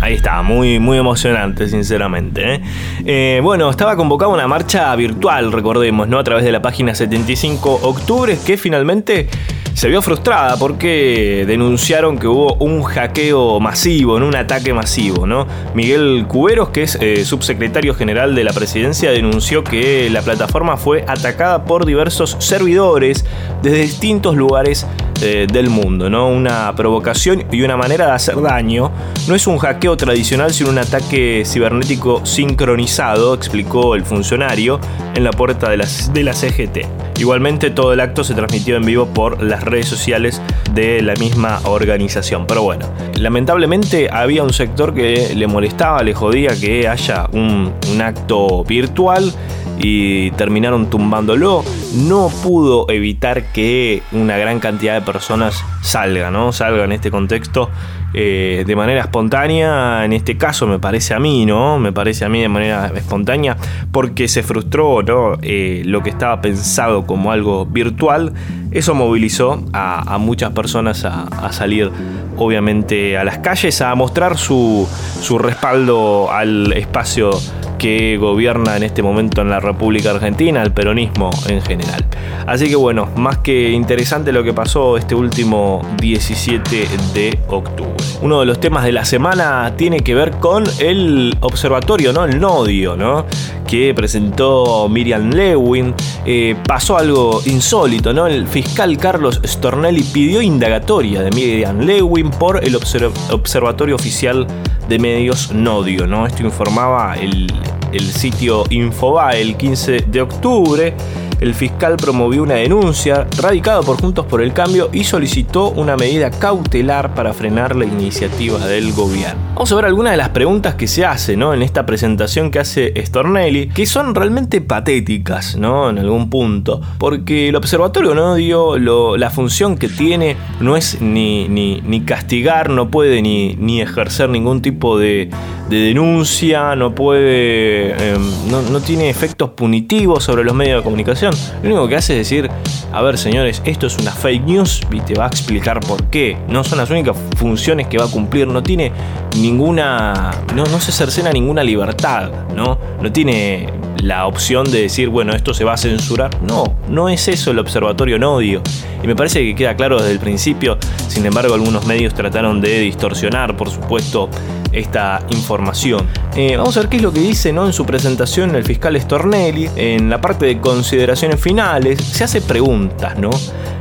Ahí 0.00 0.14
está, 0.14 0.42
muy, 0.42 0.78
muy 0.78 0.98
emocionante, 0.98 1.68
sinceramente. 1.68 2.54
¿eh? 2.54 2.62
Eh, 3.08 3.38
bueno, 3.40 3.70
estaba 3.70 3.94
convocada 3.94 4.32
una 4.32 4.48
marcha 4.48 4.94
virtual, 4.96 5.52
recordemos, 5.52 6.08
¿no? 6.08 6.18
A 6.18 6.24
través 6.24 6.44
de 6.44 6.50
la 6.50 6.60
página 6.60 6.92
75 6.92 7.78
octubre, 7.82 8.36
que 8.44 8.56
finalmente 8.56 9.28
se 9.74 9.88
vio 9.88 10.02
frustrada 10.02 10.56
porque 10.56 11.44
denunciaron 11.46 12.18
que 12.18 12.26
hubo 12.26 12.54
un 12.54 12.82
hackeo 12.82 13.60
masivo, 13.60 14.16
un 14.16 14.34
ataque 14.34 14.74
masivo, 14.74 15.24
¿no? 15.24 15.46
Miguel 15.72 16.24
Cuberos, 16.26 16.70
que 16.70 16.82
es 16.82 16.98
eh, 17.00 17.24
subsecretario 17.24 17.94
general 17.94 18.34
de 18.34 18.42
la 18.42 18.52
presidencia, 18.52 19.12
denunció 19.12 19.62
que 19.62 20.10
la 20.10 20.22
plataforma 20.22 20.76
fue 20.76 21.04
atacada 21.06 21.64
por 21.64 21.86
diversos 21.86 22.36
servidores 22.40 23.24
desde 23.62 23.82
distintos 23.82 24.34
lugares 24.34 24.84
eh, 25.22 25.46
del 25.50 25.70
mundo, 25.70 26.10
¿no? 26.10 26.28
Una 26.28 26.74
provocación 26.76 27.44
y 27.50 27.62
una 27.62 27.76
manera 27.76 28.06
de 28.06 28.12
hacer 28.12 28.40
daño. 28.40 28.90
No 29.26 29.34
es 29.34 29.46
un 29.46 29.58
hackeo 29.58 29.96
tradicional, 29.96 30.52
sino 30.52 30.70
un 30.70 30.78
ataque 30.78 31.42
cibernético 31.46 32.24
sincronizado, 32.26 33.34
explicó 33.34 33.94
el 33.94 34.04
funcionario 34.04 34.78
en 35.14 35.24
la 35.24 35.30
puerta 35.30 35.70
de 35.70 35.78
la, 35.78 35.86
de 36.12 36.22
la 36.22 36.32
CGT. 36.32 36.78
Igualmente 37.18 37.70
todo 37.70 37.94
el 37.94 38.00
acto 38.00 38.24
se 38.24 38.34
transmitió 38.34 38.76
en 38.76 38.84
vivo 38.84 39.06
por 39.06 39.42
las 39.42 39.64
redes 39.64 39.88
sociales 39.88 40.42
de 40.72 41.00
la 41.00 41.14
misma 41.14 41.60
organización. 41.64 42.46
Pero 42.46 42.62
bueno, 42.62 42.86
lamentablemente 43.18 44.08
había 44.10 44.42
un 44.42 44.52
sector 44.52 44.94
que 44.94 45.34
le 45.34 45.46
molestaba, 45.46 46.02
le 46.02 46.14
jodía 46.14 46.50
que 46.58 46.88
haya 46.88 47.28
un, 47.32 47.72
acto 48.00 48.64
virtual 48.64 49.32
y 49.78 50.30
terminaron 50.32 50.90
tumbándolo. 50.90 51.64
No 51.94 52.30
pudo 52.42 52.88
evitar 52.90 53.52
que 53.52 54.02
una 54.12 54.36
gran 54.36 54.60
cantidad 54.60 54.94
de 54.94 55.00
personas 55.00 55.64
salga, 55.82 56.30
¿no? 56.30 56.52
Salga 56.52 56.84
en 56.84 56.92
este 56.92 57.10
contexto 57.10 57.70
eh, 58.18 58.64
de 58.66 58.76
manera 58.76 59.02
espontánea. 59.02 60.04
En 60.04 60.12
este 60.12 60.36
caso 60.36 60.66
me 60.66 60.78
parece 60.78 61.14
a 61.14 61.18
mí, 61.18 61.44
¿no? 61.44 61.78
Me 61.78 61.92
parece 61.92 62.24
a 62.24 62.28
mí 62.28 62.40
de 62.40 62.48
manera 62.48 62.90
espontánea 62.94 63.56
porque 63.92 64.28
se 64.28 64.42
frustró, 64.42 65.02
¿no? 65.02 65.38
Eh, 65.42 65.82
lo 65.84 66.02
que 66.02 66.10
estaba 66.10 66.40
pensado 66.40 67.06
como 67.06 67.30
algo 67.30 67.66
virtual. 67.66 68.32
Eso 68.70 68.94
movilizó 68.94 69.62
a, 69.72 70.16
muchas 70.18 70.52
personas 70.52 71.04
a, 71.04 71.52
salir, 71.52 71.90
obviamente, 72.36 73.05
a 73.14 73.24
las 73.24 73.38
calles 73.38 73.80
a 73.80 73.94
mostrar 73.94 74.36
su, 74.36 74.88
su 75.20 75.38
respaldo 75.38 76.30
al 76.32 76.72
espacio 76.72 77.30
que 77.78 78.16
gobierna 78.16 78.76
en 78.76 78.82
este 78.82 79.02
momento 79.02 79.42
en 79.42 79.50
la 79.50 79.60
República 79.60 80.10
Argentina, 80.10 80.62
al 80.62 80.72
peronismo 80.72 81.30
en 81.48 81.62
general. 81.62 82.04
Así 82.46 82.68
que 82.68 82.76
bueno, 82.76 83.08
más 83.16 83.38
que 83.38 83.70
interesante 83.70 84.32
lo 84.32 84.44
que 84.44 84.52
pasó 84.52 84.96
este 84.96 85.14
último 85.14 85.82
17 86.00 86.88
de 87.12 87.38
octubre. 87.48 87.92
Uno 88.22 88.40
de 88.40 88.46
los 88.46 88.60
temas 88.60 88.84
de 88.84 88.92
la 88.92 89.04
semana 89.04 89.74
tiene 89.76 90.00
que 90.00 90.14
ver 90.14 90.32
con 90.32 90.64
el 90.78 91.36
observatorio, 91.40 92.12
¿no? 92.12 92.24
El 92.24 92.40
nodio, 92.40 92.96
¿no? 92.96 93.26
Que 93.66 93.92
presentó 93.94 94.88
Miriam 94.88 95.30
Lewin. 95.30 95.94
Eh, 96.24 96.54
pasó 96.66 96.96
algo 96.98 97.42
insólito, 97.46 98.12
¿no? 98.12 98.26
El 98.26 98.46
fiscal 98.46 98.96
Carlos 98.96 99.40
Stornelli 99.44 100.02
pidió 100.02 100.40
indagatoria 100.40 101.22
de 101.22 101.30
Miriam 101.32 101.80
Lewin 101.80 102.30
por 102.30 102.64
el 102.64 102.76
observatorio 102.76 103.96
oficial 103.96 104.46
de 104.88 104.98
medios 104.98 105.52
Nodio, 105.52 106.06
¿no? 106.06 106.26
Esto 106.26 106.44
informaba 106.44 107.16
el, 107.16 107.48
el 107.92 108.12
sitio 108.12 108.64
Infobae 108.70 109.40
el 109.40 109.56
15 109.56 110.04
de 110.06 110.20
octubre. 110.20 110.94
El 111.40 111.54
fiscal 111.54 111.96
promovió 111.96 112.42
una 112.42 112.54
denuncia 112.54 113.26
radicada 113.38 113.82
por 113.82 114.00
Juntos 114.00 114.24
por 114.24 114.40
el 114.40 114.54
Cambio 114.54 114.88
y 114.92 115.04
solicitó 115.04 115.68
una 115.70 115.94
medida 115.96 116.30
cautelar 116.30 117.14
para 117.14 117.34
frenar 117.34 117.76
la 117.76 117.84
iniciativa 117.84 118.58
del 118.66 118.92
gobierno. 118.92 119.40
Vamos 119.54 119.70
a 119.70 119.76
ver 119.76 119.84
algunas 119.84 120.12
de 120.12 120.16
las 120.16 120.30
preguntas 120.30 120.74
que 120.76 120.86
se 120.86 121.04
hacen 121.04 121.40
¿no? 121.40 121.52
en 121.52 121.62
esta 121.62 121.84
presentación 121.84 122.50
que 122.50 122.58
hace 122.58 122.92
Stornelli, 123.04 123.68
que 123.68 123.84
son 123.86 124.14
realmente 124.14 124.60
patéticas 124.60 125.56
¿no? 125.56 125.90
en 125.90 125.98
algún 125.98 126.30
punto, 126.30 126.80
porque 126.98 127.50
el 127.50 127.56
observatorio 127.56 128.14
no 128.14 128.34
dio 128.34 128.78
la 128.78 129.30
función 129.30 129.76
que 129.76 129.88
tiene, 129.88 130.36
no 130.60 130.76
es 130.76 131.00
ni, 131.00 131.48
ni, 131.48 131.82
ni 131.82 132.00
castigar, 132.00 132.70
no 132.70 132.90
puede 132.90 133.20
ni, 133.20 133.56
ni, 133.56 133.80
ejercer 133.80 134.30
ningún 134.30 134.62
tipo 134.62 134.98
de, 134.98 135.30
de 135.68 135.76
denuncia, 135.76 136.76
no 136.76 136.94
puede, 136.94 137.92
eh, 137.92 138.18
no, 138.50 138.62
no 138.62 138.80
tiene 138.80 139.10
efectos 139.10 139.50
punitivos 139.50 140.24
sobre 140.24 140.44
los 140.44 140.54
medios 140.54 140.78
de 140.78 140.84
comunicación. 140.84 141.25
Lo 141.62 141.68
único 141.68 141.88
que 141.88 141.96
hace 141.96 142.14
es 142.14 142.28
decir, 142.28 142.50
a 142.92 143.02
ver 143.02 143.18
señores, 143.18 143.62
esto 143.64 143.86
es 143.86 143.98
una 143.98 144.10
fake 144.10 144.44
news 144.44 144.82
y 144.90 145.00
te 145.00 145.14
va 145.14 145.24
a 145.24 145.28
explicar 145.28 145.80
por 145.80 146.04
qué. 146.04 146.36
No 146.48 146.64
son 146.64 146.78
las 146.78 146.90
únicas 146.90 147.16
funciones 147.36 147.86
que 147.88 147.98
va 147.98 148.04
a 148.04 148.10
cumplir, 148.10 148.46
no 148.46 148.62
tiene 148.62 148.92
ninguna, 149.36 150.32
no, 150.54 150.64
no 150.64 150.80
se 150.80 150.92
cercena 150.92 151.30
ninguna 151.32 151.62
libertad, 151.62 152.30
¿no? 152.54 152.78
No 153.00 153.12
tiene 153.12 153.68
la 154.06 154.26
opción 154.28 154.70
de 154.70 154.82
decir, 154.82 155.08
bueno, 155.08 155.34
esto 155.34 155.52
se 155.52 155.64
va 155.64 155.72
a 155.72 155.76
censurar. 155.76 156.30
No, 156.40 156.76
no 156.88 157.08
es 157.08 157.26
eso 157.26 157.50
el 157.50 157.58
observatorio 157.58 158.20
Nodio. 158.20 158.62
Y 159.02 159.06
me 159.06 159.16
parece 159.16 159.40
que 159.40 159.54
queda 159.56 159.74
claro 159.74 159.98
desde 159.98 160.12
el 160.12 160.20
principio. 160.20 160.78
Sin 161.08 161.26
embargo, 161.26 161.54
algunos 161.54 161.86
medios 161.86 162.14
trataron 162.14 162.60
de 162.60 162.78
distorsionar, 162.80 163.56
por 163.56 163.68
supuesto, 163.68 164.30
esta 164.70 165.22
información. 165.30 166.06
Eh, 166.36 166.56
vamos 166.56 166.76
a 166.76 166.80
ver 166.80 166.88
qué 166.88 166.98
es 166.98 167.02
lo 167.02 167.12
que 167.12 167.20
dice 167.20 167.52
¿no? 167.52 167.66
en 167.66 167.72
su 167.72 167.84
presentación 167.84 168.54
el 168.54 168.62
fiscal 168.62 169.00
Stornelli. 169.00 169.70
En 169.74 170.08
la 170.08 170.20
parte 170.20 170.46
de 170.46 170.60
consideraciones 170.60 171.40
finales 171.40 171.98
se 172.00 172.22
hace 172.22 172.40
preguntas, 172.40 173.18
¿no? 173.18 173.30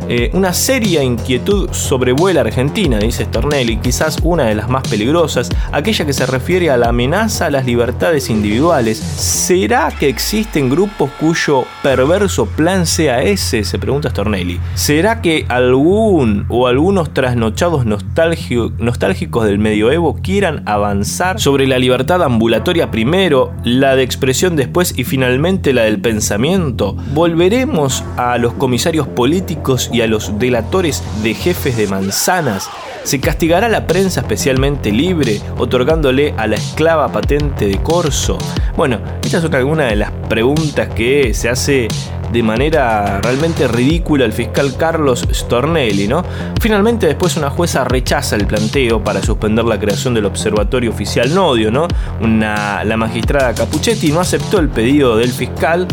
Eh, 0.08 0.30
una 0.34 0.54
seria 0.54 1.02
inquietud 1.02 1.70
sobrevuela 1.72 2.42
Argentina, 2.42 3.00
dice 3.00 3.26
Stornelli, 3.26 3.78
quizás 3.78 4.18
una 4.22 4.44
de 4.44 4.56
las 4.56 4.70
más 4.70 4.88
peligrosas, 4.88 5.50
aquella 5.72 6.06
que 6.06 6.14
se 6.14 6.28
refiere 6.28 6.70
a 6.70 6.78
la 6.78 6.90
amenaza 6.90 7.48
a 7.48 7.50
las 7.50 7.66
libertades 7.66 8.30
individuales. 8.30 8.98
¿Será 9.00 9.92
que 9.92 10.08
existen 10.08 10.70
grupos 10.70 11.10
cuyo 11.20 11.66
perverso 11.82 12.46
plan 12.46 12.86
sea 12.86 13.24
ese? 13.24 13.64
Se 13.64 13.80
pregunta 13.80 14.12
Stornelli. 14.12 14.60
¿Será 14.76 15.22
que 15.22 15.46
algún 15.50 16.46
o 16.50 16.68
algunos 16.68 17.12
trasnochados 17.14 17.86
nostálgicos 17.86 19.46
del 19.46 19.58
medioevo 19.58 20.20
quieran 20.22 20.62
avanzar 20.68 21.40
sobre 21.40 21.66
la 21.66 21.80
libertad 21.80 22.22
ambulatoria 22.22 22.92
primero, 22.92 23.54
la 23.64 23.96
de 23.96 24.04
expresión 24.04 24.56
después 24.56 24.94
y 24.96 25.04
finalmente 25.04 25.74
la 25.74 25.84
del 25.84 26.00
pensamiento? 26.00 26.96
¿Volveremos 27.14 28.04
a 28.18 28.38
los 28.38 28.54
comisarios 28.54 29.08
políticos 29.08 29.90
y 29.96 30.02
a 30.02 30.08
los 30.08 30.38
delatores 30.38 31.02
de 31.24 31.34
jefes 31.34 31.78
de 31.78 31.88
manzanas? 31.88 32.70
¿Se 33.04 33.20
castigará 33.20 33.70
la 33.70 33.88
prensa 33.88 34.22
especialmente 34.22 34.92
libre, 34.92 35.40
otorgándole 35.58 36.34
a 36.38 36.48
la 36.48 36.56
esclava 36.56 37.12
patente 37.12 37.68
de 37.68 37.78
corso? 37.78 38.38
Bueno, 38.75 39.00
estas 39.24 39.44
son 39.44 39.56
algunas 39.56 39.90
de 39.90 39.96
las 39.96 40.12
preguntas 40.28 40.90
que 40.90 41.34
se 41.34 41.50
hace 41.50 41.88
de 42.34 42.44
manera 42.44 43.22
realmente 43.22 43.68
ridícula 43.68 44.25
el 44.25 44.34
fiscal 44.34 44.75
Carlos 44.75 45.25
Stornelli, 45.32 46.08
¿no? 46.08 46.24
Finalmente 46.60 47.06
después 47.06 47.38
una 47.38 47.50
jueza 47.50 47.84
rechaza 47.84 48.36
el 48.36 48.46
planteo 48.46 49.04
para 49.04 49.22
suspender 49.22 49.64
la 49.66 49.80
creación 49.80 50.14
del 50.14 50.25
Observatorio 50.25 50.90
Oficial 50.90 51.34
Nodio, 51.34 51.72
¿no? 51.72 51.88
Una, 52.22 52.84
la 52.84 52.98
magistrada 52.98 53.54
Capuchetti 53.54 54.12
no 54.12 54.20
aceptó 54.20 54.60
el 54.60 54.70
pedido 54.70 55.16
del 55.16 55.30
fiscal 55.30 55.88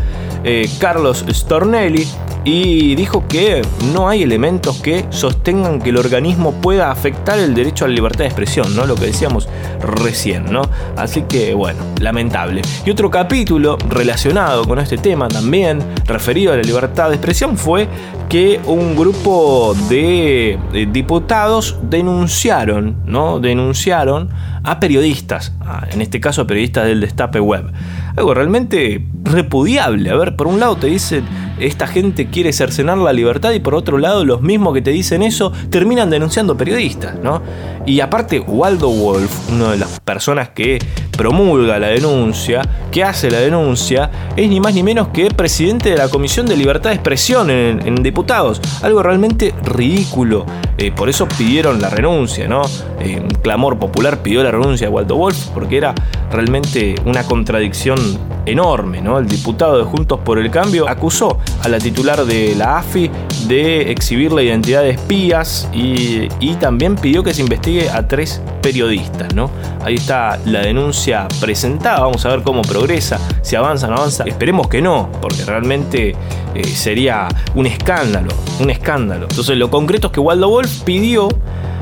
eh, 0.44 0.68
Carlos 0.78 1.25
Stornelli 1.28 2.06
y 2.44 2.94
dijo 2.96 3.25
que 3.28 3.62
no 3.94 4.08
hay 4.08 4.22
elementos 4.22 4.80
que 4.80 5.06
sostengan 5.11 5.80
que 5.80 5.90
el 5.90 5.96
organismo 5.96 6.52
pueda 6.61 6.90
afectar 6.90 7.38
el 7.38 7.54
derecho 7.54 7.84
a 7.84 7.88
la 7.88 7.94
libertad 7.94 8.20
de 8.20 8.26
expresión, 8.26 8.75
¿no? 8.75 8.84
Lo 8.87 8.96
que 8.96 9.06
decíamos 9.06 9.49
recién, 9.80 10.50
¿no? 10.50 10.62
Así 10.96 11.22
que 11.22 11.54
bueno, 11.54 11.84
lamentable. 12.00 12.62
Y 12.84 12.90
otro 12.90 13.11
capítulo 13.11 13.78
relacionado 13.88 14.64
con 14.64 14.78
este 14.80 14.99
tema 14.99 15.28
también, 15.28 15.80
referido 16.06 16.52
a 16.52 16.56
la 16.56 16.62
libertad 16.62 17.11
de 17.11 17.16
expresión, 17.16 17.56
fue 17.56 17.88
que 18.28 18.61
un 18.66 18.96
grupo 18.96 19.75
de 19.88 20.58
diputados 20.90 21.78
denunciaron, 21.82 22.96
¿no? 23.06 23.38
Denunciaron 23.38 24.30
a 24.64 24.80
periodistas, 24.80 25.52
en 25.90 26.00
este 26.00 26.20
caso 26.20 26.42
a 26.42 26.46
periodistas 26.46 26.87
del 26.87 27.00
Destape 27.00 27.40
Web. 27.40 27.70
Algo 28.16 28.35
realmente 28.35 29.07
repudiable. 29.25 30.11
A 30.11 30.16
ver, 30.16 30.37
por 30.37 30.47
un 30.47 30.61
lado 30.61 30.76
te 30.76 30.88
dicen 30.88 31.25
esta 31.66 31.87
gente 31.87 32.26
quiere 32.26 32.52
cercenar 32.52 32.99
la 32.99 33.12
libertad 33.12 33.52
y 33.52 33.61
por 33.61 33.75
otro 33.75 33.99
lado 33.99 34.25
los 34.25 34.42
mismos 34.42 34.75
que 34.75 34.83
te 34.83 34.90
dicen 34.90 35.23
eso 35.23 35.52
terminan 35.71 36.11
denunciando 36.11 36.57
periodistas, 36.57 37.16
¿no? 37.23 37.42
Y 37.87 38.00
aparte 38.00 38.40
Waldo 38.40 38.88
Wolf, 38.88 39.50
una 39.50 39.73
de 39.73 39.78
las 39.78 40.00
personas 40.00 40.50
que 40.50 40.78
promulga 41.16 41.78
la 41.78 41.88
denuncia, 41.88 42.62
que 42.90 43.04
hace 43.04 43.31
la 43.31 43.38
denuncia, 43.38 44.11
es 44.37 44.49
ni 44.49 44.61
más 44.61 44.75
ni 44.75 44.83
menos 44.83 45.09
que 45.09 45.31
presidente 45.31 45.90
de 45.90 45.97
la 45.97 46.09
Comisión 46.09 46.47
de 46.47 46.57
Libertad 46.57 46.90
de 46.90 46.97
Expresión 46.97 47.50
en, 47.50 48.02
diputados. 48.02 48.61
Algo 48.83 49.02
realmente 49.02 49.54
ridículo. 49.64 50.47
Eh, 50.78 50.90
por 50.90 51.09
eso 51.09 51.28
pidieron 51.28 51.81
la 51.81 51.90
renuncia, 51.90 52.49
¿no? 52.49 52.62
Eh, 53.00 53.21
un 53.21 53.31
clamor 53.42 53.78
popular 53.78 54.23
pidió 54.23 54.42
la 54.42 54.50
renuncia 54.50 54.88
de 54.88 54.92
Waldo 54.92 55.16
Wolf 55.16 55.49
porque 55.54 55.76
era 55.76 55.95
realmente 56.31 56.95
una 57.04 57.25
contradicción 57.25 57.99
enorme, 58.47 59.00
¿no? 59.00 59.19
El 59.19 59.26
diputado 59.26 59.78
de 59.78 59.85
Juntos 59.85 60.21
por 60.25 60.38
el 60.38 60.50
Cambio 60.50 60.88
acusó 60.88 61.38
a 61.62 61.68
la 61.68 61.78
titular 61.78 62.25
de 62.25 62.54
la 62.56 62.78
AFI 62.78 63.11
de 63.47 63.90
exhibir 63.90 64.32
la 64.32 64.42
identidad 64.42 64.82
de 64.82 64.90
espías 64.90 65.68
y, 65.73 66.28
también 66.61 66.94
pidió 66.94 67.25
que 67.25 67.35
se 67.35 67.40
investigue 67.40 67.88
a 67.88 68.06
tres 68.06 68.40
periodistas, 68.61 69.35
¿no? 69.35 69.50
Ahí 69.85 69.94
está 69.94 70.38
la 70.44 70.61
denuncia 70.61 71.26
presentada, 71.40 72.00
vamos 72.00 72.25
a 72.25 72.28
ver 72.28 72.42
cómo 72.42 72.62
progresa, 72.62 73.18
si 73.42 73.56
avanza 73.56 73.88
o 73.88 73.90
no 73.90 73.97
avanza. 73.97 74.25
Esperemos 74.25 74.68
que 74.68 74.80
no, 74.80 75.11
porque 75.21 75.44
realmente 75.44 76.14
eh, 76.54 76.64
sería 76.64 77.26
un 77.56 77.66
escándalo, 77.66 78.32
un 78.61 78.71
escándalo. 78.71 79.26
Entonces 79.28 79.56
lo 79.56 79.71
concreto 79.71 80.09
es 80.09 80.12
que 80.12 80.21
Waldo 80.21 80.49
Wolf 80.50 80.82
pidió 80.82 81.28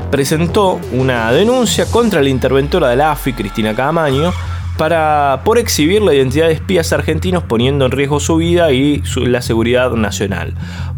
presentó 0.09 0.79
una 0.91 1.31
denuncia 1.31 1.85
contra 1.85 2.21
la 2.21 2.29
interventora 2.29 2.89
de 2.89 2.97
la 2.97 3.11
AFI, 3.11 3.33
Cristina 3.33 3.73
Camaño, 3.73 4.33
para, 4.81 5.41
por 5.45 5.59
exhibir 5.59 6.01
la 6.01 6.11
identidad 6.11 6.47
de 6.47 6.53
espías 6.53 6.91
argentinos 6.91 7.43
poniendo 7.43 7.85
en 7.85 7.91
riesgo 7.91 8.19
su 8.19 8.37
vida 8.37 8.71
y 8.71 9.03
la 9.17 9.43
seguridad 9.43 9.91
nacional. 9.91 10.55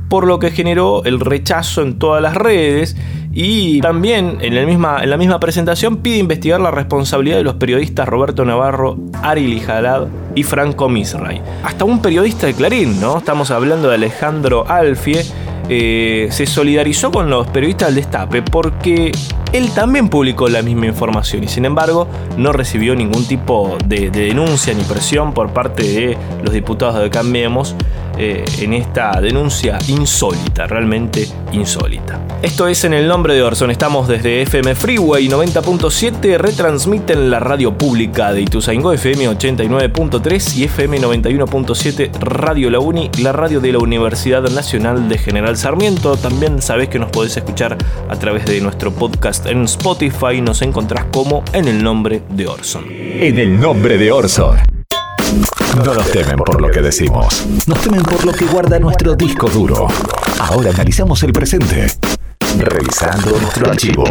Por 0.08 0.25
lo 0.25 0.40
que 0.40 0.52
generó 0.52 1.04
el 1.04 1.20
rechazo 1.20 1.82
en 1.82 2.00
todas 2.00 2.22
las 2.22 2.34
redes 2.34 2.96
y 3.34 3.82
también 3.82 4.38
en 4.40 4.56
la, 4.56 4.66
misma, 4.66 5.04
en 5.04 5.10
la 5.10 5.18
misma 5.18 5.42
presentación 5.42 5.98
pide 5.98 6.16
investigar 6.20 6.62
la 6.62 6.72
responsabilidad 6.72 7.36
de 7.36 7.44
los 7.44 7.56
periodistas 7.56 8.08
Roberto 8.08 8.46
Navarro, 8.46 8.98
Ari 9.22 9.48
Lijalad 9.48 10.08
y 10.34 10.44
Franco 10.44 10.88
Misray. 10.88 11.42
Hasta 11.66 11.84
un 11.84 12.02
periodista 12.02 12.48
de 12.48 12.54
Clarín, 12.54 13.02
¿no? 13.02 13.18
Estamos 13.18 13.52
hablando 13.52 13.90
de 13.90 13.96
Alejandro 13.96 14.63
Alfie 14.66 15.25
eh, 15.70 16.27
se 16.32 16.46
solidarizó 16.46 17.12
con 17.12 17.29
los 17.29 17.48
periodistas 17.48 17.89
del 17.89 17.96
Destape 17.96 18.41
porque 18.41 19.12
él 19.53 19.72
también 19.74 20.10
publicó 20.10 20.50
la 20.50 20.62
misma 20.62 20.88
información 20.88 21.43
y 21.43 21.48
sin 21.48 21.65
embargo 21.65 22.08
no 22.38 22.51
recibió 22.51 22.96
ningún 22.96 23.25
tipo 23.25 23.77
de, 23.86 24.10
denuncia 24.10 24.74
ni 24.74 24.84
presión 24.84 25.34
por 25.34 25.53
parte 25.53 25.84
de 25.84 26.17
los 26.43 26.53
diputados 26.53 27.01
de 27.01 27.10
Cambiemos 27.10 27.75
eh, 28.17 28.46
en 28.60 28.74
esta 28.74 29.20
denuncia 29.20 29.77
insólita, 29.88 30.67
realmente 30.67 31.27
insólita. 31.51 32.20
Esto 32.41 32.67
es 32.67 32.84
en 32.84 32.93
el 32.93 33.08
nombre 33.08 33.34
de 33.34 33.41
Orson, 33.41 33.72
estamos 33.72 34.08
desde 34.08 34.41
FM 34.41 34.75
Freeway 34.75 35.27
90.7, 35.27 36.38
retransmiten 36.38 37.29
la 37.29 37.39
radio 37.39 37.77
pública 37.77 38.34
de 38.34 38.41
Ituzaingó 38.41 38.93
FM 38.93 39.29
89.3 39.29 40.58
y 40.58 40.63
FM 40.65 41.00
91.7 41.00 42.12
Radio 42.20 42.70
La 42.70 42.79
Uni, 42.79 43.10
la 43.22 43.32
radio 43.32 43.60
de 43.60 43.72
la 43.72 43.79
Universidad 43.79 44.43
Nacional 44.50 45.10
de 45.10 45.17
General 45.17 45.58
Sarmiento. 45.58 46.17
También 46.17 46.62
sabés 46.62 46.89
que 46.89 47.00
nos 47.00 47.12
podés 47.12 47.36
escuchar 47.38 47.77
a 48.10 48.15
través 48.17 48.46
de 48.46 48.60
nuestro 48.62 48.91
podcast 48.91 49.46
en 49.46 49.63
Spotify, 49.63 50.41
nos 50.41 50.62
encontrás 50.62 51.05
como 51.12 51.43
en 51.53 51.67
el 51.67 51.84
nombre 51.84 52.22
de 52.29 52.48
Orson. 52.48 52.86
En 52.89 53.39
el 53.39 53.60
nombre 53.60 53.98
de 53.98 54.12
Orson. 54.12 54.73
No 55.75 55.94
nos 55.94 56.12
temen 56.12 56.38
por 56.38 56.62
lo 56.62 56.70
que 56.70 56.82
decimos, 56.82 57.46
nos 57.68 57.82
temen 57.82 58.04
por 58.04 58.24
lo 58.25 58.32
que 58.32 58.46
guarda 58.46 58.80
nuestro 58.80 59.16
disco 59.16 59.50
duro. 59.50 59.88
Ahora 60.40 60.70
analizamos 60.70 61.24
el 61.24 61.34
presente, 61.34 61.88
revisando 62.58 63.40
nuestro 63.40 63.72
archivo. 63.72 64.04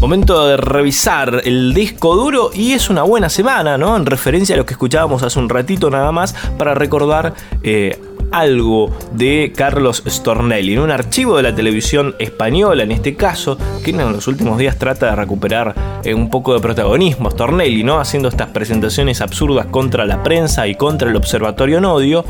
Momento 0.00 0.48
de 0.48 0.56
revisar 0.56 1.42
el 1.44 1.72
disco 1.74 2.16
duro 2.16 2.50
y 2.52 2.72
es 2.72 2.90
una 2.90 3.02
buena 3.02 3.28
semana, 3.28 3.78
¿no? 3.78 3.96
En 3.96 4.04
referencia 4.04 4.56
a 4.56 4.58
lo 4.58 4.66
que 4.66 4.74
escuchábamos 4.74 5.22
hace 5.22 5.38
un 5.38 5.48
ratito 5.48 5.90
nada 5.90 6.10
más 6.10 6.34
para 6.58 6.74
recordar 6.74 7.34
eh, 7.62 8.02
algo 8.32 8.90
de 9.12 9.52
Carlos 9.54 10.02
Stornelli, 10.06 10.72
en 10.72 10.80
un 10.80 10.90
archivo 10.90 11.36
de 11.36 11.42
la 11.42 11.54
televisión 11.54 12.16
española 12.18 12.82
en 12.82 12.92
este 12.92 13.14
caso, 13.14 13.58
que 13.84 13.90
en 13.90 13.98
los 13.98 14.26
últimos 14.26 14.58
días 14.58 14.78
trata 14.78 15.10
de 15.10 15.16
recuperar 15.16 15.74
eh, 16.04 16.14
un 16.14 16.30
poco 16.30 16.54
de 16.54 16.60
protagonismo. 16.60 17.30
Stornelli, 17.30 17.84
¿no? 17.84 18.00
Haciendo 18.00 18.28
estas 18.28 18.48
presentaciones 18.48 19.20
absurdas 19.20 19.66
contra 19.66 20.04
la 20.04 20.22
prensa 20.22 20.66
y 20.66 20.74
contra 20.74 21.10
el 21.10 21.16
Observatorio 21.16 21.80
Nodio. 21.80 22.24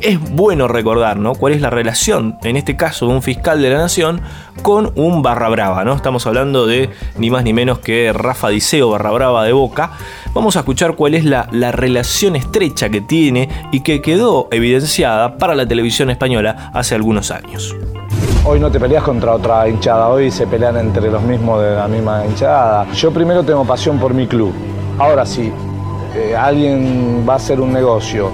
Es 0.00 0.18
bueno 0.18 0.66
recordar, 0.66 1.16
¿no? 1.18 1.34
Cuál 1.34 1.52
es 1.52 1.60
la 1.60 1.70
relación, 1.70 2.36
en 2.42 2.56
este 2.56 2.76
caso, 2.76 3.06
de 3.06 3.12
un 3.12 3.22
fiscal 3.22 3.62
de 3.62 3.70
la 3.70 3.78
nación 3.78 4.20
con 4.62 4.92
un 4.96 5.22
barra 5.22 5.48
brava, 5.48 5.84
¿no? 5.84 5.94
Estamos 5.94 6.26
hablando 6.26 6.66
de 6.66 6.90
ni 7.18 7.30
más 7.30 7.44
ni 7.44 7.52
menos 7.52 7.78
que 7.78 8.12
Rafa 8.12 8.48
Diceo, 8.48 8.90
barra 8.90 9.12
brava 9.12 9.44
de 9.44 9.52
Boca. 9.52 9.92
Vamos 10.34 10.56
a 10.56 10.60
escuchar 10.60 10.96
cuál 10.96 11.14
es 11.14 11.24
la, 11.24 11.48
la 11.52 11.70
relación 11.70 12.34
estrecha 12.34 12.88
que 12.88 13.00
tiene 13.00 13.48
y 13.70 13.80
que 13.80 14.02
quedó 14.02 14.48
evidenciada 14.50 15.36
para 15.42 15.56
la 15.56 15.66
televisión 15.66 16.08
española 16.08 16.70
hace 16.72 16.94
algunos 16.94 17.32
años. 17.32 17.74
Hoy 18.44 18.60
no 18.60 18.70
te 18.70 18.78
peleas 18.78 19.02
contra 19.02 19.34
otra 19.34 19.68
hinchada, 19.68 20.08
hoy 20.08 20.30
se 20.30 20.46
pelean 20.46 20.76
entre 20.76 21.10
los 21.10 21.20
mismos 21.20 21.60
de 21.60 21.74
la 21.74 21.88
misma 21.88 22.24
hinchada. 22.24 22.86
Yo 22.92 23.10
primero 23.10 23.42
tengo 23.42 23.64
pasión 23.64 23.98
por 23.98 24.14
mi 24.14 24.28
club. 24.28 24.52
Ahora 25.00 25.26
sí, 25.26 25.52
eh, 26.14 26.36
alguien 26.36 27.26
va 27.28 27.32
a 27.32 27.36
hacer 27.38 27.60
un 27.60 27.72
negocio 27.72 28.30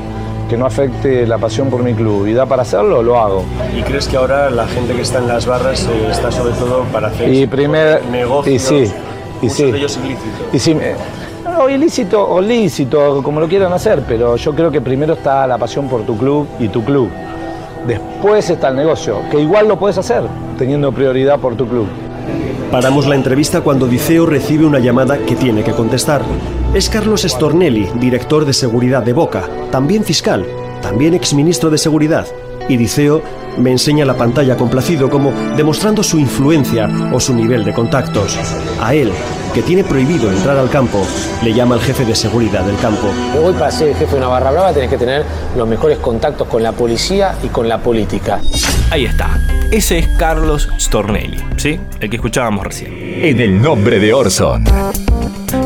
que 0.50 0.58
no 0.58 0.66
afecte 0.66 1.26
la 1.26 1.38
pasión 1.38 1.70
por 1.70 1.82
mi 1.82 1.94
club 1.94 2.26
y 2.26 2.34
da 2.34 2.44
para 2.44 2.60
hacerlo, 2.60 3.02
lo 3.02 3.18
hago. 3.18 3.42
¿Y 3.74 3.80
crees 3.80 4.06
que 4.06 4.18
ahora 4.18 4.50
la 4.50 4.66
gente 4.68 4.92
que 4.92 5.00
está 5.00 5.16
en 5.16 5.28
las 5.28 5.46
barras 5.46 5.88
eh, 5.90 6.08
está 6.10 6.30
sobre 6.30 6.52
todo 6.56 6.82
para 6.92 7.08
hacer 7.08 7.32
y 7.32 7.46
primer, 7.46 8.04
negocios? 8.04 8.70
Y 8.70 8.86
sí, 8.86 8.92
y 9.40 9.48
sí. 9.48 9.72
de 9.72 9.78
ellos 9.78 9.98
ilícitos. 10.04 10.46
Y 10.52 10.58
sí, 10.58 10.76
o 11.58 11.68
ilícito 11.68 12.26
o 12.28 12.40
lícito, 12.40 13.22
como 13.22 13.40
lo 13.40 13.48
quieran 13.48 13.72
hacer, 13.72 14.02
pero 14.06 14.36
yo 14.36 14.54
creo 14.54 14.70
que 14.70 14.80
primero 14.80 15.14
está 15.14 15.46
la 15.46 15.58
pasión 15.58 15.88
por 15.88 16.02
tu 16.02 16.16
club 16.16 16.46
y 16.58 16.68
tu 16.68 16.84
club. 16.84 17.10
Después 17.86 18.50
está 18.50 18.68
el 18.68 18.76
negocio, 18.76 19.20
que 19.30 19.40
igual 19.40 19.68
lo 19.68 19.78
puedes 19.78 19.98
hacer 19.98 20.22
teniendo 20.56 20.92
prioridad 20.92 21.38
por 21.38 21.56
tu 21.56 21.66
club. 21.66 21.86
Paramos 22.70 23.06
la 23.06 23.14
entrevista 23.14 23.62
cuando 23.62 23.86
Diceo 23.86 24.26
recibe 24.26 24.66
una 24.66 24.78
llamada 24.78 25.18
que 25.18 25.36
tiene 25.36 25.62
que 25.62 25.72
contestar. 25.72 26.22
Es 26.74 26.90
Carlos 26.90 27.22
Stornelli, 27.22 27.88
director 27.94 28.44
de 28.44 28.52
seguridad 28.52 29.02
de 29.02 29.14
Boca, 29.14 29.48
también 29.70 30.04
fiscal, 30.04 30.44
también 30.82 31.14
exministro 31.14 31.70
de 31.70 31.78
seguridad. 31.78 32.26
Y 32.68 32.76
Diceo 32.76 33.22
me 33.56 33.70
enseña 33.70 34.04
la 34.04 34.18
pantalla 34.18 34.56
complacido 34.56 35.08
como 35.08 35.32
demostrando 35.56 36.02
su 36.02 36.18
influencia 36.18 36.90
o 37.12 37.18
su 37.18 37.34
nivel 37.34 37.64
de 37.64 37.72
contactos. 37.72 38.38
A 38.82 38.94
él, 38.94 39.10
que 39.58 39.62
tiene 39.64 39.82
prohibido 39.82 40.30
entrar 40.30 40.56
al 40.56 40.70
campo, 40.70 41.04
le 41.42 41.52
llama 41.52 41.74
al 41.74 41.80
jefe 41.80 42.04
de 42.04 42.14
seguridad 42.14 42.62
del 42.62 42.76
campo. 42.76 43.08
Hoy 43.42 43.52
para 43.54 43.72
ser 43.72 43.92
jefe 43.96 44.12
de 44.12 44.18
una 44.18 44.28
barra 44.28 44.52
brava 44.52 44.72
tenés 44.72 44.88
que 44.88 44.96
tener 44.96 45.24
los 45.56 45.66
mejores 45.66 45.98
contactos 45.98 46.46
con 46.46 46.62
la 46.62 46.70
policía 46.70 47.34
y 47.42 47.48
con 47.48 47.68
la 47.68 47.78
política. 47.78 48.40
Ahí 48.88 49.06
está. 49.06 49.40
Ese 49.72 49.98
es 49.98 50.06
Carlos 50.16 50.68
Stornelli, 50.78 51.42
¿sí? 51.56 51.80
El 51.98 52.08
que 52.08 52.16
escuchábamos 52.16 52.64
recién. 52.64 52.92
En 52.94 53.40
el 53.40 53.60
nombre 53.60 53.98
de 53.98 54.14
Orson. 54.14 54.62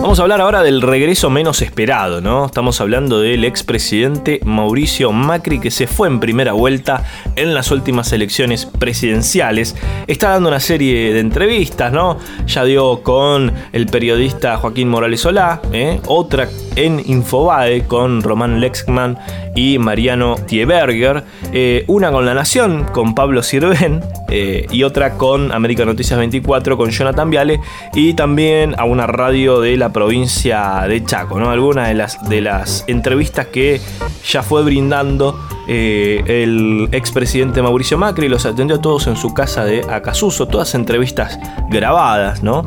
Vamos 0.03 0.19
a 0.19 0.23
hablar 0.23 0.41
ahora 0.41 0.65
del 0.65 0.83
regreso 0.83 1.31
menos 1.31 1.63
esperado, 1.63 2.21
¿no? 2.21 2.47
Estamos 2.47 2.81
hablando 2.81 3.21
del 3.21 3.45
expresidente 3.45 4.41
Mauricio 4.45 5.13
Macri 5.13 5.61
que 5.61 5.71
se 5.71 5.87
fue 5.87 6.09
en 6.09 6.19
primera 6.19 6.55
vuelta 6.55 7.05
en 7.37 7.55
las 7.55 7.71
últimas 7.71 8.13
elecciones 8.13 8.67
presidenciales. 8.67 9.77
Está 10.09 10.31
dando 10.31 10.49
una 10.49 10.59
serie 10.59 11.15
de 11.15 11.21
entrevistas, 11.21 11.93
¿no? 11.93 12.19
Ya 12.49 12.65
dio 12.65 13.05
con 13.05 13.53
el 13.71 13.87
periodista 13.87 14.57
Joaquín 14.57 14.89
Morales 14.89 15.21
Solá, 15.21 15.63
¿eh? 15.73 16.01
otra 16.09 16.49
en 16.75 17.01
Infobae 17.07 17.85
con 17.87 18.23
Román 18.23 18.61
Lexman 18.61 19.19
y 19.55 19.79
Mariano 19.79 20.37
Tieberger, 20.47 21.25
eh, 21.53 21.85
una 21.87 22.11
con 22.11 22.27
La 22.27 22.35
Nación, 22.35 22.87
con 22.93 23.15
Pablo 23.15 23.43
Sirven, 23.43 24.03
eh, 24.31 24.67
y 24.71 24.83
otra 24.83 25.19
con 25.19 25.53
América 25.53 25.85
Noticias 25.85 26.19
24, 26.19 26.77
con 26.77 26.91
Jonathan 26.91 27.29
Viale, 27.29 27.61
y 27.95 28.15
también 28.15 28.75
a 28.79 28.85
una 28.85 29.07
radio 29.07 29.61
de 29.61 29.77
la 29.77 29.92
provincia 29.93 30.85
de 30.89 31.05
Chaco, 31.05 31.39
¿no? 31.39 31.51
Algunas 31.51 31.89
de 31.89 31.95
las, 31.95 32.29
de 32.29 32.41
las 32.41 32.85
entrevistas 32.89 33.47
que 33.47 33.81
ya 34.25 34.43
fue 34.43 34.63
brindando 34.63 35.39
eh, 35.69 36.23
el 36.27 36.89
expresidente 36.93 37.63
Mauricio 37.63 37.99
Macri, 37.99 38.29
los 38.29 38.47
atendió 38.47 38.77
a 38.77 38.81
todos 38.81 39.07
en 39.07 39.17
su 39.17 39.33
casa 39.35 39.65
de 39.65 39.83
Acasuso, 39.89 40.47
todas 40.47 40.75
entrevistas 40.75 41.39
grabadas, 41.69 42.43
¿no? 42.43 42.65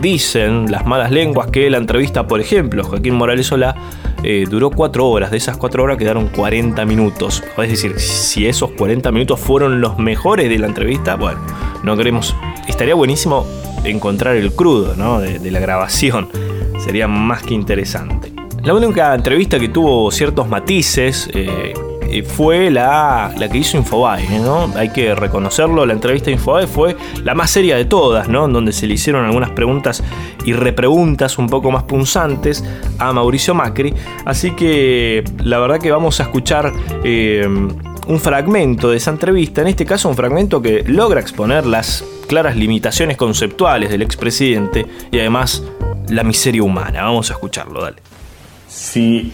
dicen 0.00 0.70
las 0.70 0.86
malas 0.86 1.10
lenguas 1.10 1.48
que 1.48 1.68
la 1.68 1.78
entrevista, 1.78 2.26
por 2.26 2.40
ejemplo, 2.40 2.84
Joaquín 2.84 3.14
Morales 3.14 3.46
Solá, 3.46 3.74
eh, 4.22 4.46
duró 4.48 4.70
cuatro 4.70 5.08
horas. 5.08 5.30
De 5.30 5.36
esas 5.38 5.56
cuatro 5.56 5.82
horas 5.82 5.96
quedaron 5.96 6.28
40 6.28 6.84
minutos. 6.84 7.42
Es 7.58 7.70
decir, 7.70 7.98
si 7.98 8.46
esos 8.46 8.70
40 8.72 9.10
minutos 9.12 9.40
fueron 9.40 9.80
los 9.80 9.98
mejores 9.98 10.48
de 10.48 10.58
la 10.58 10.66
entrevista, 10.66 11.16
bueno, 11.16 11.40
no 11.82 11.96
queremos. 11.96 12.34
Estaría 12.70 12.94
buenísimo 12.94 13.44
encontrar 13.84 14.36
el 14.36 14.52
crudo 14.52 14.94
¿no? 14.94 15.20
de, 15.20 15.50
la 15.50 15.58
grabación. 15.58 16.28
Sería 16.78 17.08
más 17.08 17.42
que 17.42 17.52
interesante. 17.52 18.32
La 18.62 18.72
única 18.72 19.14
entrevista 19.14 19.58
que 19.58 19.68
tuvo 19.68 20.10
ciertos 20.12 20.48
matices 20.48 21.28
eh, 21.34 21.74
eh, 22.08 22.22
fue 22.22 22.70
la, 22.70 23.34
la, 23.36 23.48
que 23.48 23.58
hizo 23.58 23.76
Infobae, 23.76 24.38
¿no? 24.38 24.72
Hay 24.76 24.90
que 24.90 25.14
reconocerlo, 25.14 25.84
la 25.84 25.92
entrevista 25.92 26.26
de 26.26 26.32
Infobae 26.32 26.66
fue 26.66 26.96
la 27.24 27.34
más 27.34 27.50
seria 27.50 27.76
de 27.76 27.84
todas, 27.84 28.28
¿no? 28.28 28.46
Donde 28.48 28.72
se 28.72 28.86
le 28.86 28.94
hicieron 28.94 29.24
algunas 29.26 29.50
preguntas 29.50 30.02
y 30.44 30.52
repreguntas 30.52 31.38
un 31.38 31.48
poco 31.48 31.70
más 31.70 31.82
punzantes 31.82 32.64
a 32.98 33.12
Mauricio 33.12 33.52
Macri. 33.52 33.92
Así 34.24 34.52
que 34.52 35.24
la 35.42 35.58
verdad 35.58 35.80
que 35.80 35.90
vamos 35.90 36.20
a 36.20 36.22
escuchar 36.22 36.72
eh, 37.04 37.46
un 38.10 38.18
fragmento 38.18 38.90
de 38.90 38.96
esa 38.96 39.12
entrevista, 39.12 39.60
en 39.60 39.68
este 39.68 39.86
caso 39.86 40.08
un 40.08 40.16
fragmento 40.16 40.60
que 40.60 40.82
logra 40.84 41.20
exponer 41.20 41.64
las 41.64 42.04
claras 42.26 42.56
limitaciones 42.56 43.16
conceptuales 43.16 43.88
del 43.88 44.02
expresidente 44.02 44.84
y 45.12 45.20
además 45.20 45.62
la 46.08 46.24
miseria 46.24 46.64
humana. 46.64 47.04
Vamos 47.04 47.30
a 47.30 47.34
escucharlo, 47.34 47.82
dale. 47.82 47.98
Si 48.66 49.32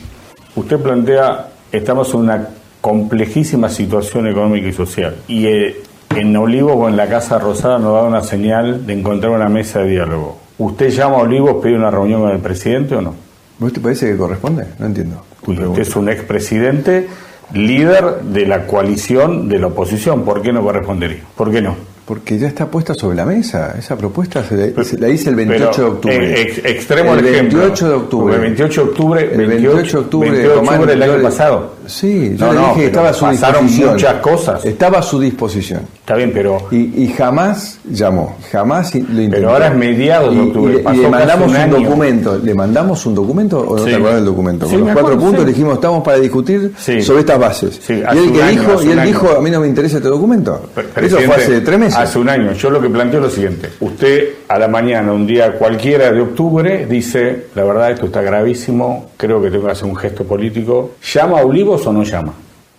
usted 0.55 0.79
plantea, 0.79 1.49
estamos 1.73 2.13
en 2.13 2.21
una 2.21 2.49
complejísima 2.83 3.71
situación 3.71 4.27
económica 4.27 4.69
y 4.69 4.75
social, 4.75 5.17
y 5.27 5.47
eh, 5.47 5.77
en 6.15 6.37
Olivos 6.37 6.75
o 6.77 6.87
en 6.87 6.99
la 6.99 7.09
Casa 7.09 7.39
Rosada 7.39 7.79
nos 7.79 7.95
da 7.95 8.03
una 8.03 8.23
señal 8.23 8.87
de 8.87 8.93
encontrar 8.93 9.33
una 9.33 9.49
mesa 9.49 9.81
de 9.81 9.93
diálogo. 9.93 10.39
¿Usted 10.59 10.91
llama 10.91 11.17
a 11.17 11.21
Olivos, 11.21 11.63
pide 11.63 11.77
una 11.77 11.91
reunión 11.91 12.21
con 12.21 12.31
el 12.31 12.41
presidente 12.41 12.95
o 12.95 13.01
no? 13.01 13.15
¿Vos 13.59 13.73
te 13.73 13.81
parece 13.81 14.07
que 14.11 14.19
corresponde? 14.19 14.67
No 14.79 14.85
entiendo. 14.85 15.25
Usted 15.47 15.79
es 15.79 15.97
un 15.97 16.11
expresidente, 16.11 17.09
líder 17.53 18.23
de 18.23 18.47
la 18.47 18.67
coalición 18.67 19.49
de 19.49 19.59
la 19.59 19.69
oposición. 19.69 20.25
¿Por 20.25 20.43
qué 20.43 20.53
no 20.53 20.63
correspondería? 20.63 21.23
¿Por 21.37 21.51
qué 21.51 21.63
no? 21.63 21.77
Porque 22.07 22.39
ya 22.39 22.47
está 22.47 22.67
puesta 22.67 22.95
sobre 22.95 23.17
la 23.17 23.25
mesa. 23.27 23.75
Esa 23.77 23.97
propuesta 23.99 24.45
se, 24.45 24.73
la, 24.77 24.85
se 24.85 24.97
la 24.97 25.09
hice 25.09 25.29
el 25.31 25.35
28 25.35 25.71
Pero, 25.75 25.85
de 25.89 25.91
octubre. 25.93 26.17
eh, 26.17 26.43
ex- 26.43 26.59
extremo 26.65 27.15
el 27.15 27.19
el 27.19 27.35
ejemplo. 27.35 27.59
28 27.59 27.89
de 27.89 27.95
octubre. 27.95 28.35
El 28.37 28.41
28 28.43 28.81
de 28.85 28.89
octubre, 28.89 29.21
El 29.33 29.47
28 29.49 29.97
de 29.97 30.03
octubre, 30.05 30.31
28 30.31 30.53
de 30.53 30.59
octubre 30.61 30.87
del 30.95 31.03
año 31.03 31.23
pasado. 31.23 31.71
Sí, 31.87 32.37
yo 32.37 32.47
No, 32.47 32.53
le 32.53 32.59
no, 32.61 32.67
dije 32.69 32.81
que 32.81 32.87
estaba 32.87 33.09
a 33.09 33.13
su 33.13 33.25
pasaron 33.25 33.63
disposición. 33.67 33.93
muchas 33.95 34.15
cosas. 34.21 34.65
Estaba 34.65 34.99
a 34.99 35.03
su 35.03 35.19
disposición. 35.21 35.81
Está 35.99 36.15
bien, 36.15 36.31
pero. 36.33 36.59
Y, 36.71 36.77
y 37.05 37.09
jamás 37.17 37.79
llamó, 37.91 38.37
jamás 38.53 38.95
lo 38.95 39.01
intentó. 39.01 39.31
Pero 39.37 39.51
ahora 39.51 39.67
es 39.69 39.75
mediados 39.77 40.33
de 40.35 40.41
octubre, 40.43 40.73
Y, 40.73 40.77
le- 40.77 40.81
y 40.81 40.85
pasó 40.85 41.03
le 41.03 41.09
mandamos 41.09 41.53
un 41.53 41.71
documento. 41.71 42.39
¿Le 42.39 42.55
mandamos 42.55 43.07
un 43.07 43.15
documento 43.17 43.61
o 43.61 43.77
no 43.79 43.85
Sí. 43.85 43.91
te 43.91 43.95
acuerdas 43.97 44.17
del 44.17 44.25
documento? 44.27 44.67
Sí, 44.69 44.77
Con 44.77 44.85
los 44.85 44.93
cuatro 44.95 45.19
puntos 45.19 45.41
sí. 45.41 45.47
le 45.47 45.53
dijimos, 45.53 45.75
estamos 45.75 46.05
para 46.05 46.19
discutir 46.19 46.73
sobre 46.77 47.21
estas 47.21 47.39
bases. 47.39 47.81
Y 47.89 47.93
él, 47.95 48.33
que 48.33 48.43
año, 48.43 48.61
dijo, 48.61 48.83
y 48.85 48.91
él 48.91 49.03
dijo, 49.05 49.31
a 49.37 49.41
mí 49.41 49.51
no 49.51 49.61
me 49.61 49.67
interesa 49.67 49.97
este 49.97 50.09
documento. 50.09 50.71
Eso 50.97 51.19
fue 51.19 51.35
hace 51.35 51.61
tres 51.63 51.79
meses. 51.81 51.96
Hace 51.97 52.19
un 52.19 52.29
año. 52.29 52.53
Yo 52.53 52.71
lo 52.71 52.81
que 52.81 52.89
planteo 52.91 53.21
es 53.21 53.27
lo 53.27 53.31
siguiente. 53.31 53.71
Usted 53.81 54.35
a 54.49 54.59
la 54.59 54.69
mañana, 54.69 55.13
un 55.13 55.27
día 55.27 55.53
cualquiera 55.53 56.13
de 56.13 56.21
octubre, 56.21 56.87
dice, 56.87 57.47
la 57.55 57.65
verdad 57.65 57.91
esto 57.91 58.07
está 58.07 58.21
gravísimo, 58.23 59.11
creo 59.17 59.41
que 59.41 59.51
tengo 59.51 59.67
que 59.67 59.73
hacer 59.73 59.87
un 59.87 59.97
gesto 59.97 60.25
político. 60.25 60.93
¿Llama 61.03 61.41
a 61.41 61.45
Olivos 61.45 61.87
o 61.87 61.93
no 61.93 62.03
llama? 62.03 62.35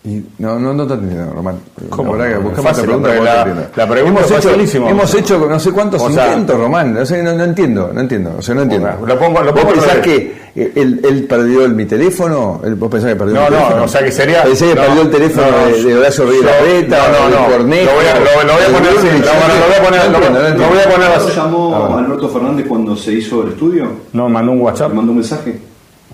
Y 0.08 0.24
no, 0.39 0.58
no, 0.58 0.74
no 0.74 0.88
te 0.88 0.93
entiendo, 0.93 1.34
Román. 1.34 1.60
¿Cómo? 1.89 2.15
La 2.15 2.24
verdad 2.28 2.38
que 2.38 2.43
No, 2.43 2.63
fácil, 2.63 2.70
otra 2.70 2.84
pregunta 2.84 3.15
no 3.15 3.24
la- 3.24 3.38
entiendo. 3.39 3.63
la 3.76 3.88
pregunta 3.89 4.20
hemos 4.20 4.32
es 4.32 4.38
hecho, 4.38 4.48
facilísima. 4.50 4.89
hemos 4.89 5.13
hecho 5.15 5.48
no 5.50 5.60
sé 5.60 5.72
cuántos 5.74 6.02
O 6.02 6.10
sea- 6.10 6.28
intentos, 6.28 6.58
Román. 6.60 6.96
O 6.98 7.06
sea, 7.06 7.24
no, 7.24 7.34
no 7.34 7.43
entiendo, 7.43 7.91
no 7.93 8.00
entiendo. 8.00 8.36
O 8.38 8.41
sea, 8.41 8.56
no 8.56 8.62
entiendo. 8.62 8.88
Bueno, 9.00 9.06
lo 9.15 9.20
pongo- 9.20 9.41
lo 9.43 9.52
¿Vos 9.52 9.62
pongo 9.65 9.74
al 9.74 9.80
pensás 9.80 9.98
que 9.98 10.48
él, 10.56 11.02
él 11.04 11.26
perdió 11.28 11.65
el, 11.65 11.74
mi 11.74 11.86
teléfono? 11.86 12.62
¿Él- 12.63 12.76
¿Vos 12.76 12.89
pensás 12.89 13.10
que 13.10 13.15
perdió 13.17 13.36
No, 13.36 13.41
mi 13.41 13.50
no, 13.50 13.58
teléfono? 13.58 13.84
o 13.84 13.88
sea 13.89 14.04
que 14.06 14.12
sería- 14.13 14.43
¿Pensás 14.43 14.67
que 14.70 14.76
no, 14.76 14.82
perdió 14.82 15.02
el 15.02 15.10
teléfono 15.12 15.48
no, 15.52 15.65
de, 15.76 15.84
de 15.84 15.96
Horacio 15.98 16.26
Reyes 16.26 16.46
Larreta? 16.46 16.98
no, 16.98 17.04
no, 17.20 17.26
o 17.26 17.30
de 17.30 17.36
no. 17.36 17.58
Cornejo? 17.58 17.86
Lo 17.91 17.96
voy 17.98 18.06
a- 18.06 18.13
lo- 18.13 18.43
lo 18.48 18.54
voy 18.54 18.63
a 18.63 18.67
de 18.67 18.74
poner 18.74 18.91
así, 18.98 19.08
no, 19.08 19.17
no, 19.17 19.54
lo 19.60 19.67
voy 19.67 19.76
a 19.76 19.84
poner- 19.84 20.58
No 20.58 21.10
no 21.10 21.15
así. 21.26 21.36
llamó 21.36 21.76
Ah, 21.76 22.00
Alberto 22.00 22.30
Fernández 22.30 22.65
cuando 22.65 22.96
se 22.96 23.12
hizo 23.12 23.43
el 23.43 23.50
estudio? 23.50 23.88
No, 24.13 24.30
mandó 24.30 24.54
un 24.54 24.62
WhatsApp. 24.62 24.89
¿Le 24.91 24.96
mandó 24.96 25.12
un 25.12 25.17
mensaje? 25.17 25.60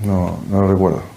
No, 0.04 0.40
no 0.50 0.62
lo 0.62 0.68
recuerdo. 0.70 1.13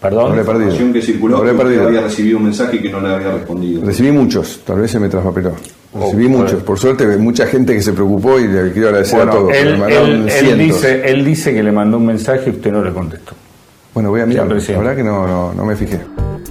Perdón. 0.00 0.30
Habré 0.32 0.44
perdido. 0.44 0.60
Información 0.70 0.92
que 0.94 1.02
circuló 1.02 1.36
habré 1.38 1.52
que 1.52 1.58
perdido. 1.58 1.86
había 1.86 2.00
recibido 2.00 2.38
un 2.38 2.44
mensaje 2.44 2.76
y 2.76 2.82
que 2.82 2.88
no 2.90 3.00
le 3.00 3.14
había 3.14 3.32
respondido. 3.32 3.84
Recibí 3.84 4.10
muchos, 4.10 4.60
tal 4.64 4.80
vez 4.80 4.90
se 4.90 4.98
me 4.98 5.08
traspapeló. 5.08 5.52
Recibí 5.92 6.26
Oh, 6.26 6.28
muchos, 6.30 6.52
bueno. 6.52 6.64
por 6.64 6.78
suerte 6.78 7.04
mucha 7.18 7.46
gente 7.46 7.74
que 7.74 7.82
se 7.82 7.92
preocupó 7.92 8.38
y 8.38 8.48
le 8.48 8.72
quiero 8.72 8.88
agradecer 8.88 9.20
a 9.20 9.30
todos. 9.30 9.52
él, 9.52 9.82
él- 9.88 10.58
dice, 10.58 11.02
él 11.10 11.24
dice 11.24 11.52
que 11.52 11.62
le 11.62 11.72
mandó 11.72 11.98
un 11.98 12.06
mensaje 12.06 12.44
y 12.46 12.50
usted 12.50 12.72
no 12.72 12.82
le 12.82 12.92
contestó. 12.92 13.32
Bueno, 13.92 14.08
voy 14.10 14.20
a 14.20 14.26
mirar, 14.26 14.46
Sí, 14.60 14.72
la 14.72 14.78
verdad 14.78 14.96
que 14.96 15.02
no, 15.02 15.26
no, 15.26 15.52
no 15.52 15.64
me 15.64 15.74
fijé. 15.76 16.00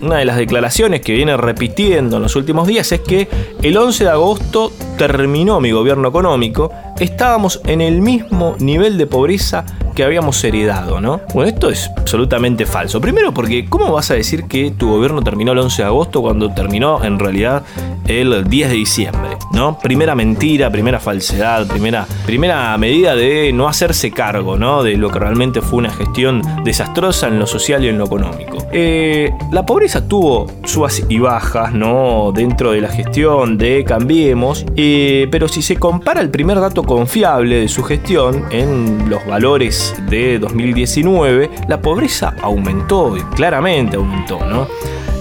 Una 0.01 0.17
de 0.17 0.25
las 0.25 0.37
declaraciones 0.37 1.01
que 1.01 1.13
viene 1.13 1.35
repitiendo 1.37 2.17
en 2.17 2.23
los 2.23 2.35
últimos 2.35 2.67
días 2.67 2.91
es 2.91 2.99
que 3.01 3.27
el 3.61 3.75
11 3.77 4.03
de 4.03 4.09
agosto 4.09 4.71
terminó 4.99 5.61
mi 5.61 5.71
gobierno 5.71 6.09
económico, 6.09 6.73
estábamos 6.99 7.61
en 7.65 7.79
el 7.79 8.01
mismo 8.01 8.57
nivel 8.59 8.97
de 8.97 9.07
pobreza 9.07 9.65
que 9.95 10.03
habíamos 10.03 10.43
heredado, 10.43 10.99
¿no? 10.99 11.21
Bueno, 11.33 11.49
esto 11.49 11.69
es 11.69 11.89
absolutamente 11.97 12.65
falso. 12.65 12.99
Primero 12.99 13.33
porque, 13.33 13.65
¿cómo 13.65 13.93
vas 13.93 14.11
a 14.11 14.15
decir 14.15 14.43
que 14.43 14.71
tu 14.71 14.89
gobierno 14.89 15.21
terminó 15.21 15.53
el 15.53 15.59
11 15.59 15.81
de 15.81 15.85
agosto 15.87 16.21
cuando 16.21 16.51
terminó 16.53 17.01
en 17.03 17.17
realidad 17.17 17.63
el 18.09 18.49
10 18.49 18.69
de 18.69 18.75
diciembre, 18.75 19.37
¿no? 19.53 19.77
Primera 19.79 20.15
mentira, 20.15 20.71
primera 20.71 20.99
falsedad, 20.99 21.67
primera, 21.67 22.07
primera 22.25 22.77
medida 22.77 23.15
de 23.15 23.53
no 23.53 23.67
hacerse 23.67 24.11
cargo, 24.11 24.57
¿no? 24.57 24.83
De 24.83 24.97
lo 24.97 25.09
que 25.09 25.19
realmente 25.19 25.61
fue 25.61 25.79
una 25.79 25.91
gestión 25.91 26.41
desastrosa 26.63 27.27
en 27.27 27.39
lo 27.39 27.45
social 27.45 27.85
y 27.85 27.87
en 27.87 27.97
lo 27.97 28.05
económico. 28.05 28.57
Eh, 28.71 29.31
la 29.51 29.65
pobreza 29.65 30.07
tuvo 30.07 30.47
subas 30.63 31.03
y 31.07 31.19
bajas, 31.19 31.73
¿no? 31.73 32.31
Dentro 32.33 32.71
de 32.71 32.81
la 32.81 32.89
gestión 32.89 33.57
de 33.57 33.83
Cambiemos, 33.83 34.65
eh, 34.91 35.27
pero 35.29 35.47
si 35.47 35.61
se 35.61 35.77
compara 35.77 36.21
el 36.21 36.29
primer 36.29 36.59
dato 36.59 36.83
confiable 36.83 37.61
de 37.61 37.67
su 37.67 37.83
gestión 37.83 38.45
en 38.51 39.09
los 39.09 39.25
valores 39.25 39.93
de 40.09 40.39
2019, 40.39 41.49
la 41.67 41.81
pobreza 41.81 42.35
aumentó, 42.41 43.15
y 43.17 43.21
claramente 43.35 43.97
aumentó, 43.97 44.43
¿no? 44.45 44.67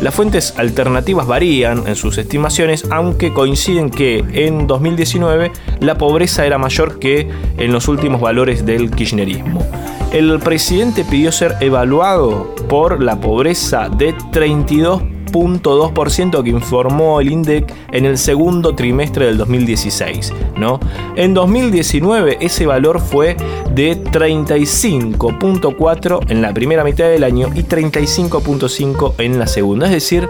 Las 0.01 0.15
fuentes 0.15 0.55
alternativas 0.57 1.27
varían 1.27 1.89
en 1.89 1.97
sus 1.97 2.19
estimaciones, 2.19 2.87
aunque 2.91 3.33
coinciden 3.33 3.91
que 3.91 4.25
en 4.33 4.69
2019 4.69 5.51
la 5.81 5.99
pobreza 5.99 6.47
era 6.47 6.57
mayor 6.57 7.01
que 7.01 7.29
en 7.57 7.73
los 7.73 7.89
últimos 7.89 8.21
valores 8.21 8.65
del 8.65 8.93
kirchnerismo. 8.93 9.67
El 10.13 10.39
presidente 10.39 11.05
pidió 11.05 11.33
ser 11.33 11.57
evaluado 11.61 12.55
por 12.69 13.03
la 13.03 13.21
pobreza 13.21 13.89
de 13.89 14.15
32.2% 15.31 16.43
que 16.43 16.51
informó 16.51 17.21
el 17.21 17.31
INDEC 17.33 17.73
en 17.93 18.05
el 18.05 18.19
segundo 18.19 18.75
trimestre 18.75 19.27
del 19.27 19.39
2016. 19.39 20.35
¿no? 20.57 20.81
En 21.17 21.33
2019 21.35 22.39
ese 22.41 22.67
valor 22.67 23.01
fue 23.01 23.37
de 23.75 24.03
35.4 24.03 26.31
en 26.31 26.43
la 26.43 26.53
primera 26.53 26.83
mitad 26.85 27.09
del 27.09 27.25
año 27.25 27.49
y 27.55 27.63
35.5 27.63 29.15
en 29.19 29.39
la 29.39 29.47
segunda. 29.47 29.87
Es 29.87 29.93
decir, 29.93 30.29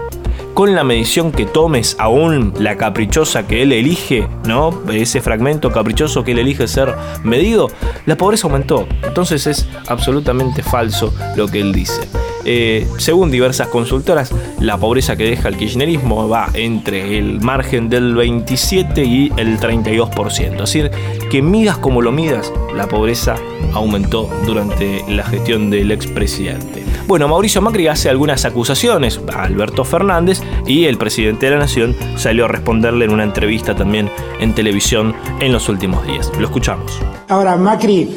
con 0.53 0.75
la 0.75 0.83
medición 0.83 1.31
que 1.31 1.45
tomes 1.45 1.95
aún 1.99 2.53
la 2.59 2.75
caprichosa 2.75 3.47
que 3.47 3.61
él 3.61 3.71
elige, 3.71 4.27
¿no? 4.45 4.77
Ese 4.91 5.21
fragmento 5.21 5.71
caprichoso 5.71 6.23
que 6.23 6.33
él 6.33 6.39
elige 6.39 6.67
ser 6.67 6.93
medido, 7.23 7.69
la 8.05 8.17
pobreza 8.17 8.47
aumentó. 8.47 8.85
Entonces 9.03 9.47
es 9.47 9.67
absolutamente 9.87 10.61
falso 10.61 11.13
lo 11.37 11.47
que 11.47 11.61
él 11.61 11.71
dice. 11.71 12.01
Eh, 12.45 12.87
según 12.97 13.31
diversas 13.31 13.67
consultoras, 13.67 14.31
la 14.59 14.77
pobreza 14.77 15.15
que 15.15 15.23
deja 15.25 15.49
el 15.49 15.57
kirchnerismo 15.57 16.27
va 16.27 16.49
entre 16.53 17.17
el 17.17 17.41
margen 17.41 17.89
del 17.89 18.15
27 18.15 19.03
y 19.03 19.31
el 19.37 19.59
32%. 19.59 20.53
Es 20.53 20.59
decir, 20.59 20.91
que 21.29 21.41
midas 21.41 21.77
como 21.77 22.01
lo 22.01 22.11
midas, 22.11 22.51
la 22.75 22.87
pobreza 22.87 23.35
aumentó 23.73 24.29
durante 24.45 25.03
la 25.07 25.23
gestión 25.23 25.69
del 25.69 25.91
expresidente. 25.91 26.83
Bueno, 27.07 27.27
Mauricio 27.27 27.61
Macri 27.61 27.87
hace 27.87 28.09
algunas 28.09 28.45
acusaciones 28.45 29.19
a 29.33 29.43
Alberto 29.43 29.83
Fernández 29.83 30.41
y 30.65 30.85
el 30.85 30.97
presidente 30.97 31.47
de 31.47 31.53
la 31.53 31.59
Nación 31.59 31.95
salió 32.15 32.45
a 32.45 32.47
responderle 32.47 33.05
en 33.05 33.11
una 33.11 33.23
entrevista 33.23 33.75
también 33.75 34.09
en 34.39 34.53
televisión 34.53 35.15
en 35.39 35.51
los 35.51 35.69
últimos 35.69 36.05
días. 36.05 36.31
Lo 36.37 36.45
escuchamos. 36.45 36.99
Ahora, 37.27 37.55
Macri, 37.57 38.15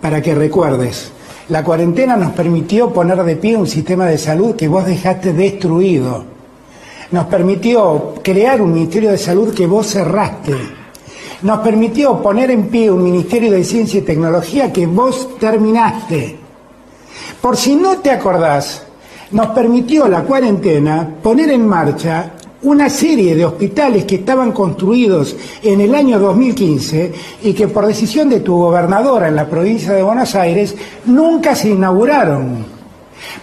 para 0.00 0.22
que 0.22 0.34
recuerdes, 0.34 1.12
la 1.48 1.64
cuarentena 1.64 2.16
nos 2.16 2.32
permitió 2.32 2.92
poner 2.92 3.22
de 3.24 3.36
pie 3.36 3.56
un 3.56 3.66
sistema 3.66 4.06
de 4.06 4.18
salud 4.18 4.54
que 4.54 4.68
vos 4.68 4.84
dejaste 4.84 5.32
destruido. 5.32 6.24
Nos 7.10 7.26
permitió 7.26 8.14
crear 8.22 8.60
un 8.60 8.74
Ministerio 8.74 9.10
de 9.10 9.16
Salud 9.16 9.54
que 9.54 9.66
vos 9.66 9.86
cerraste. 9.86 10.54
Nos 11.40 11.60
permitió 11.60 12.20
poner 12.20 12.50
en 12.50 12.68
pie 12.68 12.90
un 12.90 13.02
Ministerio 13.02 13.52
de 13.52 13.64
Ciencia 13.64 14.00
y 14.00 14.02
Tecnología 14.02 14.70
que 14.70 14.86
vos 14.86 15.38
terminaste. 15.38 16.36
Por 17.40 17.56
si 17.56 17.76
no 17.76 17.98
te 17.98 18.10
acordás, 18.10 18.84
nos 19.30 19.46
permitió 19.48 20.06
la 20.06 20.24
cuarentena 20.24 21.08
poner 21.22 21.50
en 21.50 21.66
marcha 21.66 22.32
una 22.62 22.90
serie 22.90 23.36
de 23.36 23.44
hospitales 23.44 24.04
que 24.04 24.16
estaban 24.16 24.52
construidos 24.52 25.36
en 25.62 25.80
el 25.80 25.94
año 25.94 26.18
2015 26.18 27.12
y 27.42 27.52
que 27.52 27.68
por 27.68 27.86
decisión 27.86 28.28
de 28.28 28.40
tu 28.40 28.56
gobernadora 28.56 29.28
en 29.28 29.36
la 29.36 29.48
provincia 29.48 29.92
de 29.92 30.02
Buenos 30.02 30.34
Aires 30.34 30.74
nunca 31.06 31.54
se 31.54 31.70
inauguraron. 31.70 32.78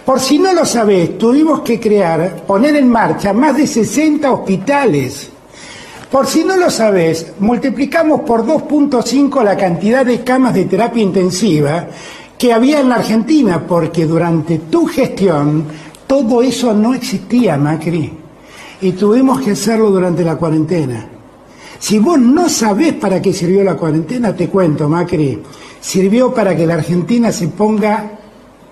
Por 0.04 0.20
si 0.20 0.38
no 0.38 0.52
lo 0.52 0.64
sabés, 0.64 1.16
tuvimos 1.18 1.60
que 1.60 1.80
crear, 1.80 2.44
poner 2.46 2.76
en 2.76 2.88
marcha 2.88 3.32
más 3.32 3.56
de 3.56 3.66
60 3.66 4.30
hospitales. 4.30 5.30
Por 6.10 6.26
si 6.26 6.44
no 6.44 6.56
lo 6.56 6.70
sabes, 6.70 7.32
multiplicamos 7.40 8.20
por 8.20 8.46
2.5 8.46 9.42
la 9.42 9.56
cantidad 9.56 10.04
de 10.04 10.22
camas 10.22 10.54
de 10.54 10.66
terapia 10.66 11.02
intensiva 11.02 11.88
que 12.38 12.52
había 12.52 12.80
en 12.80 12.90
la 12.90 12.96
Argentina, 12.96 13.66
porque 13.66 14.04
durante 14.04 14.58
tu 14.58 14.86
gestión 14.86 15.64
todo 16.06 16.42
eso 16.42 16.74
no 16.74 16.94
existía, 16.94 17.56
Macri. 17.56 18.25
Y 18.80 18.92
tuvimos 18.92 19.40
que 19.40 19.52
hacerlo 19.52 19.90
durante 19.90 20.22
la 20.24 20.36
cuarentena. 20.36 21.08
Si 21.78 21.98
vos 21.98 22.18
no 22.18 22.48
sabés 22.48 22.94
para 22.94 23.20
qué 23.20 23.32
sirvió 23.32 23.62
la 23.62 23.76
cuarentena, 23.76 24.34
te 24.34 24.48
cuento, 24.48 24.88
Macri. 24.88 25.42
Sirvió 25.80 26.32
para 26.32 26.56
que 26.56 26.66
la 26.66 26.74
Argentina 26.74 27.30
se 27.30 27.48
ponga 27.48 28.12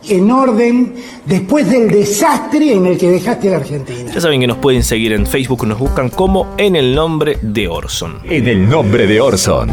en 0.09 0.31
orden 0.31 0.95
después 1.25 1.71
del 1.71 1.90
desastre 1.90 2.75
en 2.75 2.87
el 2.87 2.99
que 2.99 3.11
dejaste 3.11 3.49
a 3.49 3.51
la 3.53 3.57
Argentina. 3.59 4.12
Ya 4.12 4.21
saben 4.21 4.40
que 4.40 4.47
nos 4.47 4.59
pueden 4.59 4.83
seguir 4.83 5.12
en 5.12 5.27
Facebook, 5.27 5.67
nos 5.67 5.79
buscan 5.79 6.11
como 6.11 6.55
en 6.57 6.77
el 6.77 6.95
nombre 6.95 7.38
de 7.40 7.69
Orson. 7.69 8.19
En 8.25 8.49
el 8.49 8.69
nombre 8.69 9.07
de 9.07 9.21
Orson. 9.21 9.71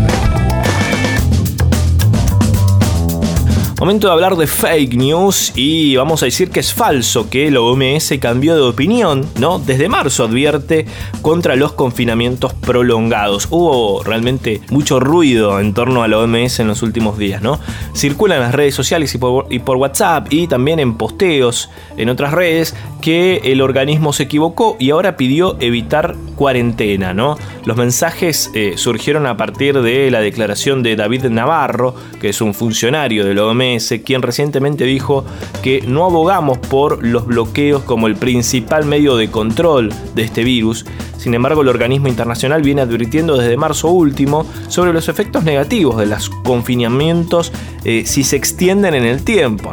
Momento 3.81 4.05
de 4.05 4.13
hablar 4.13 4.35
de 4.35 4.45
fake 4.45 4.93
news 4.93 5.53
y 5.55 5.95
vamos 5.95 6.21
a 6.21 6.25
decir 6.25 6.51
que 6.51 6.59
es 6.59 6.71
falso 6.71 7.31
que 7.31 7.49
la 7.49 7.61
OMS 7.61 8.13
cambió 8.21 8.53
de 8.53 8.61
opinión, 8.61 9.25
¿no? 9.39 9.57
Desde 9.57 9.89
marzo 9.89 10.25
advierte 10.25 10.85
contra 11.23 11.55
los 11.55 11.73
confinamientos 11.73 12.53
prolongados. 12.53 13.47
Hubo 13.49 14.03
realmente 14.03 14.61
mucho 14.69 14.99
ruido 14.99 15.59
en 15.59 15.73
torno 15.73 16.03
a 16.03 16.07
la 16.07 16.19
OMS 16.19 16.59
en 16.59 16.67
los 16.67 16.83
últimos 16.83 17.17
días, 17.17 17.41
¿no? 17.41 17.59
Circulan 17.95 18.37
en 18.37 18.43
las 18.43 18.53
redes 18.53 18.75
sociales 18.75 19.15
y 19.15 19.17
por, 19.17 19.47
y 19.49 19.57
por 19.57 19.77
WhatsApp 19.77 20.27
y 20.31 20.45
también 20.45 20.77
en 20.77 20.95
posteos 20.95 21.71
en 21.97 22.09
otras 22.09 22.33
redes 22.33 22.75
que 23.01 23.37
el 23.45 23.61
organismo 23.61 24.13
se 24.13 24.23
equivocó 24.23 24.77
y 24.77 24.91
ahora 24.91 25.17
pidió 25.17 25.57
evitar 25.59 26.15
cuarentena, 26.35 27.15
¿no? 27.15 27.35
Los 27.65 27.77
mensajes 27.77 28.51
eh, 28.53 28.73
surgieron 28.75 29.25
a 29.25 29.37
partir 29.37 29.81
de 29.81 30.11
la 30.11 30.19
declaración 30.19 30.83
de 30.83 30.95
David 30.95 31.25
Navarro, 31.25 31.95
que 32.19 32.29
es 32.29 32.41
un 32.41 32.53
funcionario 32.53 33.25
de 33.25 33.33
la 33.33 33.45
OMS 33.45 33.70
quien 34.03 34.21
recientemente 34.21 34.85
dijo 34.85 35.25
que 35.61 35.81
no 35.81 36.05
abogamos 36.05 36.57
por 36.57 37.05
los 37.05 37.25
bloqueos 37.25 37.83
como 37.83 38.07
el 38.07 38.15
principal 38.15 38.85
medio 38.85 39.15
de 39.15 39.29
control 39.29 39.93
de 40.15 40.23
este 40.23 40.43
virus. 40.43 40.85
Sin 41.17 41.33
embargo, 41.33 41.61
el 41.61 41.67
organismo 41.67 42.07
internacional 42.07 42.63
viene 42.63 42.81
advirtiendo 42.81 43.37
desde 43.37 43.55
marzo 43.55 43.89
último 43.89 44.45
sobre 44.67 44.91
los 44.91 45.07
efectos 45.07 45.43
negativos 45.43 45.97
de 45.97 46.07
los 46.07 46.29
confinamientos 46.29 47.51
eh, 47.85 48.03
si 48.05 48.23
se 48.23 48.35
extienden 48.35 48.95
en 48.95 49.05
el 49.05 49.23
tiempo. 49.23 49.71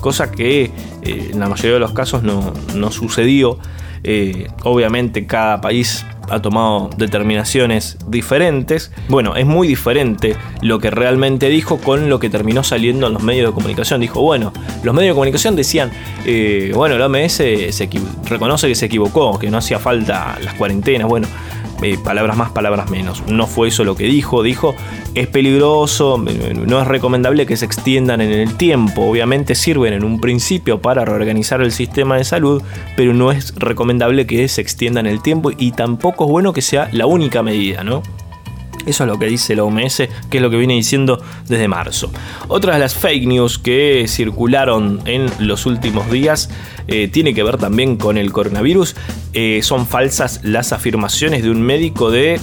Cosa 0.00 0.30
que 0.30 0.70
eh, 1.02 1.30
en 1.32 1.38
la 1.38 1.48
mayoría 1.48 1.74
de 1.74 1.80
los 1.80 1.92
casos 1.92 2.22
no, 2.22 2.52
no 2.74 2.90
sucedió. 2.90 3.58
Eh, 4.02 4.48
obviamente 4.64 5.26
cada 5.26 5.60
país 5.60 6.06
ha 6.30 6.40
tomado 6.40 6.90
determinaciones 6.96 7.98
diferentes. 8.06 8.90
Bueno, 9.08 9.36
es 9.36 9.46
muy 9.46 9.68
diferente 9.68 10.36
lo 10.62 10.78
que 10.78 10.90
realmente 10.90 11.48
dijo 11.48 11.78
con 11.78 12.08
lo 12.08 12.18
que 12.18 12.30
terminó 12.30 12.62
saliendo 12.62 13.06
en 13.06 13.14
los 13.14 13.22
medios 13.22 13.50
de 13.50 13.54
comunicación. 13.54 14.00
Dijo, 14.00 14.22
bueno, 14.22 14.52
los 14.82 14.94
medios 14.94 15.10
de 15.10 15.14
comunicación 15.14 15.56
decían, 15.56 15.90
eh, 16.24 16.72
bueno, 16.74 16.96
la 16.98 17.06
OMS 17.06 17.32
se 17.32 17.88
reconoce 18.24 18.68
que 18.68 18.74
se 18.74 18.86
equivocó, 18.86 19.38
que 19.38 19.50
no 19.50 19.58
hacía 19.58 19.78
falta 19.78 20.38
las 20.42 20.54
cuarentenas. 20.54 21.08
Bueno, 21.08 21.28
eh, 21.82 21.98
palabras 22.02 22.36
más, 22.36 22.50
palabras 22.50 22.90
menos. 22.90 23.22
No 23.26 23.46
fue 23.46 23.68
eso 23.68 23.84
lo 23.84 23.96
que 23.96 24.04
dijo, 24.04 24.42
dijo 24.42 24.74
es 25.14 25.26
peligroso, 25.26 26.18
no 26.18 26.80
es 26.80 26.86
recomendable 26.86 27.46
que 27.46 27.56
se 27.56 27.64
extiendan 27.64 28.20
en 28.20 28.32
el 28.32 28.54
tiempo. 28.56 29.02
Obviamente 29.02 29.54
sirven 29.54 29.92
en 29.92 30.04
un 30.04 30.20
principio 30.20 30.80
para 30.80 31.04
reorganizar 31.04 31.60
el 31.60 31.72
sistema 31.72 32.16
de 32.16 32.24
salud, 32.24 32.62
pero 32.96 33.12
no 33.14 33.32
es 33.32 33.54
recomendable 33.56 34.26
que 34.26 34.46
se 34.48 34.60
extiendan 34.60 35.06
en 35.06 35.12
el 35.12 35.22
tiempo 35.22 35.50
y 35.56 35.72
tampoco 35.72 36.24
es 36.24 36.30
bueno 36.30 36.52
que 36.52 36.62
sea 36.62 36.88
la 36.92 37.06
única 37.06 37.42
medida, 37.42 37.82
¿no? 37.82 38.02
Eso 38.86 39.04
es 39.04 39.08
lo 39.08 39.18
que 39.18 39.26
dice 39.26 39.54
la 39.56 39.64
OMS, 39.64 40.02
que 40.30 40.38
es 40.38 40.42
lo 40.42 40.50
que 40.50 40.56
viene 40.56 40.74
diciendo 40.74 41.22
desde 41.48 41.68
marzo. 41.68 42.10
Otras 42.48 42.76
de 42.76 42.80
las 42.80 42.94
fake 42.94 43.26
news 43.26 43.58
que 43.58 44.06
circularon 44.08 45.00
en 45.04 45.30
los 45.38 45.66
últimos 45.66 46.10
días 46.10 46.50
eh, 46.88 47.08
tiene 47.08 47.34
que 47.34 47.42
ver 47.42 47.56
también 47.56 47.96
con 47.96 48.18
el 48.18 48.32
coronavirus. 48.32 48.96
Eh, 49.32 49.60
son 49.62 49.86
falsas 49.86 50.40
las 50.42 50.72
afirmaciones 50.72 51.42
de 51.42 51.50
un 51.50 51.62
médico 51.62 52.10
de 52.10 52.40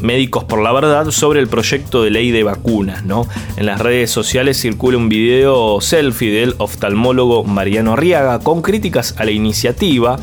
Médicos 0.00 0.44
por 0.44 0.60
la 0.60 0.72
Verdad 0.72 1.10
sobre 1.10 1.40
el 1.40 1.48
proyecto 1.48 2.02
de 2.02 2.10
ley 2.10 2.30
de 2.30 2.42
vacunas. 2.42 3.04
¿no? 3.04 3.26
En 3.56 3.66
las 3.66 3.80
redes 3.80 4.10
sociales 4.10 4.60
circula 4.60 4.98
un 4.98 5.08
video 5.08 5.80
selfie 5.80 6.30
del 6.30 6.54
oftalmólogo 6.58 7.44
Mariano 7.44 7.92
Arriaga 7.92 8.38
con 8.40 8.60
críticas 8.60 9.14
a 9.18 9.24
la 9.24 9.30
iniciativa 9.30 10.18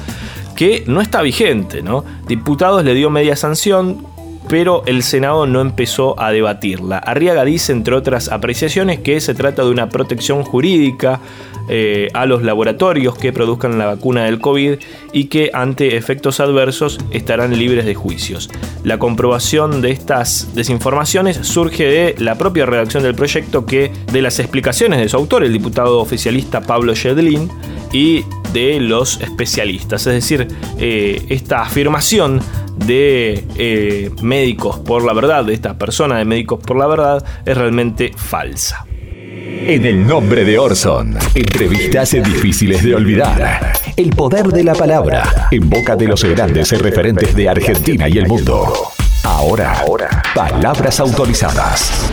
que 0.55 0.83
no 0.87 1.01
está 1.01 1.21
vigente. 1.21 1.81
¿no? 1.81 2.03
Diputados 2.27 2.83
le 2.83 2.93
dio 2.93 3.09
media 3.09 3.35
sanción, 3.35 4.05
pero 4.47 4.83
el 4.85 5.03
Senado 5.03 5.45
no 5.45 5.61
empezó 5.61 6.19
a 6.19 6.31
debatirla. 6.31 6.97
Arriaga 6.97 7.45
dice, 7.45 7.71
entre 7.71 7.95
otras 7.95 8.29
apreciaciones, 8.29 8.99
que 8.99 9.19
se 9.21 9.33
trata 9.33 9.63
de 9.63 9.69
una 9.69 9.89
protección 9.89 10.43
jurídica 10.43 11.19
eh, 11.73 12.09
a 12.13 12.25
los 12.25 12.43
laboratorios 12.43 13.17
que 13.17 13.31
produzcan 13.31 13.77
la 13.77 13.85
vacuna 13.85 14.25
del 14.25 14.41
COVID 14.41 14.73
y 15.13 15.23
que 15.25 15.51
ante 15.53 15.95
efectos 15.95 16.41
adversos 16.41 16.99
estarán 17.11 17.57
libres 17.57 17.85
de 17.85 17.95
juicios. 17.95 18.49
La 18.83 18.99
comprobación 18.99 19.81
de 19.81 19.91
estas 19.91 20.53
desinformaciones 20.53 21.37
surge 21.37 21.85
de 21.85 22.15
la 22.17 22.37
propia 22.37 22.65
redacción 22.65 23.03
del 23.03 23.15
proyecto 23.15 23.65
que 23.65 23.89
de 24.11 24.21
las 24.21 24.39
explicaciones 24.39 24.99
de 24.99 25.07
su 25.07 25.15
autor, 25.15 25.45
el 25.45 25.53
diputado 25.53 25.99
oficialista 26.01 26.59
Pablo 26.59 26.93
Shedlin, 26.93 27.49
y 27.93 28.25
de 28.51 28.81
los 28.81 29.21
especialistas. 29.21 30.05
Es 30.07 30.13
decir, 30.13 30.47
eh, 30.77 31.25
esta 31.29 31.61
afirmación 31.61 32.41
de 32.85 33.45
eh, 33.55 34.11
médicos 34.21 34.79
por 34.79 35.05
la 35.05 35.13
verdad, 35.13 35.45
de 35.45 35.53
esta 35.53 35.77
persona 35.77 36.17
de 36.17 36.25
médicos 36.25 36.59
por 36.59 36.77
la 36.77 36.87
verdad, 36.87 37.25
es 37.45 37.57
realmente 37.57 38.11
falsa. 38.15 38.85
En 39.63 39.85
el 39.85 40.07
nombre 40.07 40.43
de 40.43 40.57
Orson, 40.57 41.15
entrevistas 41.35 42.11
difíciles 42.11 42.83
de 42.83 42.95
olvidar. 42.95 43.73
El 43.95 44.09
poder 44.09 44.47
de 44.47 44.63
la 44.63 44.73
palabra, 44.73 45.47
en 45.51 45.69
boca 45.69 45.95
de 45.95 46.07
los 46.07 46.23
grandes 46.23 46.71
referentes 46.81 47.35
de 47.35 47.47
Argentina 47.47 48.09
y 48.09 48.17
el 48.17 48.27
mundo. 48.27 48.73
Ahora, 49.23 49.83
palabras 50.33 50.99
autorizadas. 50.99 52.09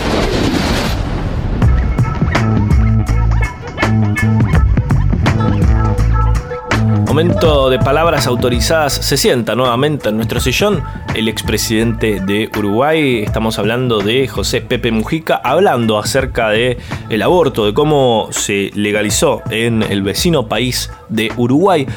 Momento 7.19 7.69
de 7.69 7.81
palabras 7.81 8.29
autorizadas. 8.29 8.93
Se 8.93 9.17
sienta 9.17 9.57
nuevamente 9.57 10.09
en 10.09 10.15
nuestro 10.15 10.39
sillón 10.39 10.85
el 11.17 11.27
expresidente 11.27 12.21
de 12.21 12.49
Uruguay. 12.57 13.25
Estamos 13.25 13.59
hablando 13.59 13.99
de 13.99 14.29
José 14.29 14.61
Pepe 14.61 14.93
Mujica, 14.93 15.35
hablando 15.35 15.99
acerca 15.99 16.51
de 16.51 16.79
el 17.11 17.23
aborto, 17.23 17.67
de 17.67 17.75
cómo 17.75 18.29
se 18.31 18.71
legalizó 18.73 19.43
en 19.51 19.83
el 19.83 20.03
vecino 20.03 20.47
país 20.47 20.93
de 21.09 21.33
Uruguay 21.37 21.89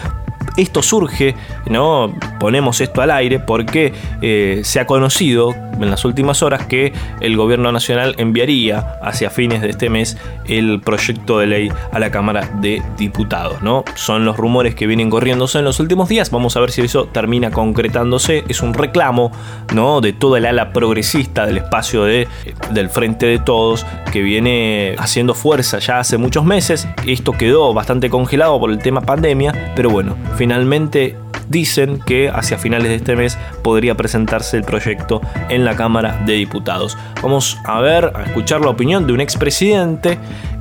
esto 0.58 0.82
surge, 0.82 1.36
¿no? 1.70 2.14
Ponemos 2.40 2.82
esto 2.82 3.02
al 3.02 3.12
aire 3.12 3.40
porque 3.40 3.94
eh, 4.22 4.62
se 4.64 4.80
ha 4.80 4.86
conocido 4.86 5.54
en 5.84 5.92
las 5.92 6.06
últimas 6.06 6.44
horas 6.44 6.66
que 6.66 6.94
el 7.20 7.38
gobierno 7.38 7.72
nacional 7.72 8.16
enviaría 8.18 9.00
hacia 9.02 9.30
fines 9.30 9.62
de 9.62 9.70
este 9.70 9.90
mes 9.90 10.18
el 10.46 10.82
proyecto 10.82 11.40
de 11.40 11.48
ley 11.48 11.72
a 11.92 12.00
la 12.00 12.12
Cámara 12.12 12.50
de 12.62 12.82
Diputados, 12.98 13.62
¿no? 13.62 13.84
Son 13.96 14.26
los 14.26 14.38
rumores 14.38 14.76
que 14.76 14.88
vienen 14.88 15.10
corriéndose 15.10 15.60
en 15.60 15.66
los 15.66 15.80
últimos 15.80 16.10
días. 16.10 16.32
Vamos 16.32 16.58
a 16.58 16.60
ver 16.60 16.72
si 16.72 16.82
eso 16.82 17.06
termina 17.06 17.52
concretándose. 17.52 18.44
Es 18.48 18.62
un 18.62 18.74
reclamo, 18.74 19.32
¿no? 19.74 20.02
De 20.02 20.14
toda 20.14 20.38
el 20.38 20.46
ala 20.46 20.74
progresista 20.74 21.46
del 21.46 21.58
espacio 21.58 22.04
de, 22.04 22.28
del 22.72 22.90
Frente 22.90 23.26
de 23.26 23.40
Todos 23.40 23.86
que 24.12 24.22
viene 24.22 24.96
haciendo 24.98 25.34
fuerza 25.34 25.80
ya 25.80 26.00
hace 26.00 26.18
muchos 26.18 26.44
meses. 26.46 26.88
Esto 27.06 27.32
quedó 27.34 27.74
bastante 27.74 28.10
congelado 28.10 28.60
por 28.60 28.72
el 28.72 28.80
tema 28.80 29.02
pandemia, 29.02 29.74
pero 29.76 29.90
bueno, 29.90 30.16
finalmente 30.38 31.16
dicen 31.50 32.00
que 32.06 32.30
hacia 32.30 32.58
finales 32.58 32.90
de 32.90 32.96
este 32.96 33.16
mes 33.16 33.38
podría 33.64 33.96
presentarse 33.96 34.58
el 34.58 34.64
proyecto 34.64 35.22
en 35.50 35.66
la 35.66 35.76
Cámara 35.76 36.22
de 36.26 36.34
Diputados. 36.34 36.98
Vamos 37.22 37.58
a 37.66 37.80
ver, 37.82 38.12
a 38.16 38.24
escuchar 38.24 38.62
la 38.62 38.70
opinión 38.70 39.08
de 39.08 39.14
un 39.14 39.22
expresidente 39.22 40.18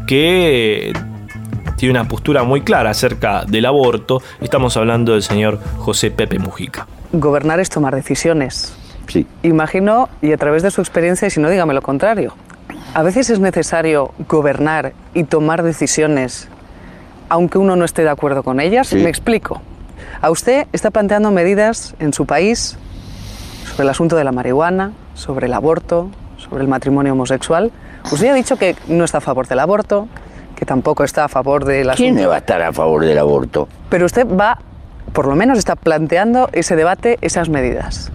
que 0.07 0.93
tiene 1.77 1.93
una 1.93 2.09
postura 2.09 2.43
muy 2.45 2.63
clara 2.63 2.91
acerca 2.91 3.45
del 3.45 3.67
aborto. 3.67 4.23
Estamos 4.41 4.77
hablando 4.77 5.13
del 5.13 5.23
señor 5.23 5.59
José 5.79 6.11
Pepe 6.11 6.39
Mujica. 6.39 6.87
Gobernar 7.13 7.61
es 7.61 7.71
tomar 7.71 7.95
decisiones. 7.95 8.75
Sí. 9.09 9.27
Imagino, 9.43 10.09
y 10.23 10.33
a 10.33 10.37
través 10.37 10.63
de 10.63 10.71
su 10.71 10.81
experiencia, 10.81 11.27
y 11.27 11.31
si 11.31 11.41
no, 11.41 11.51
dígame 11.51 11.75
lo 11.75 11.83
contrario, 11.83 12.35
a 12.95 13.03
veces 13.03 13.31
es 13.31 13.41
necesario 13.41 14.13
gobernar 14.29 14.93
y 15.15 15.25
tomar 15.25 15.63
decisiones 15.63 16.49
aunque 17.31 17.59
uno 17.59 17.77
no 17.77 17.85
esté 17.87 18.03
de 18.03 18.11
acuerdo 18.11 18.43
con 18.43 18.61
ellas. 18.61 18.93
Me 18.93 19.09
explico. 19.09 19.63
A 20.23 20.31
usted 20.31 20.67
está 20.73 20.91
planteando 20.91 21.31
medidas 21.31 21.95
en 21.99 22.13
su 22.13 22.27
país 22.27 22.77
sobre 23.71 23.85
el 23.85 23.89
asunto 23.89 24.17
de 24.17 24.25
la 24.25 24.33
marihuana, 24.33 24.93
sobre 25.15 25.47
el 25.47 25.55
aborto, 25.55 26.11
sobre 26.37 26.63
el 26.63 26.69
matrimonio 26.69 27.13
homosexual. 27.15 27.73
Usted 28.13 28.29
ha 28.29 28.35
dicho 28.35 28.57
que 28.57 28.77
no 28.89 29.05
está 29.05 29.19
a 29.19 29.21
favor 29.23 29.47
del 29.47 29.61
aborto, 29.61 30.09
que 30.57 30.67
tampoco 30.67 31.05
está 31.05 31.25
a 31.25 31.29
favor 31.29 31.65
del 31.65 31.89
asunto. 31.89 32.15
¿Quién 32.15 32.29
va 32.29 32.35
a 32.35 32.39
estar 32.39 32.61
a 32.61 32.73
favor 32.73 33.05
del 33.05 33.17
aborto? 33.19 33.67
Pero 33.89 34.05
usted 34.05 34.27
va, 34.27 34.59
por 35.15 35.27
lo 35.27 35.35
menos 35.37 35.59
está 35.59 35.75
planteando 35.75 36.51
ese 36.53 36.77
debate, 36.77 37.19
esas 37.23 37.49
medidas. 37.49 38.13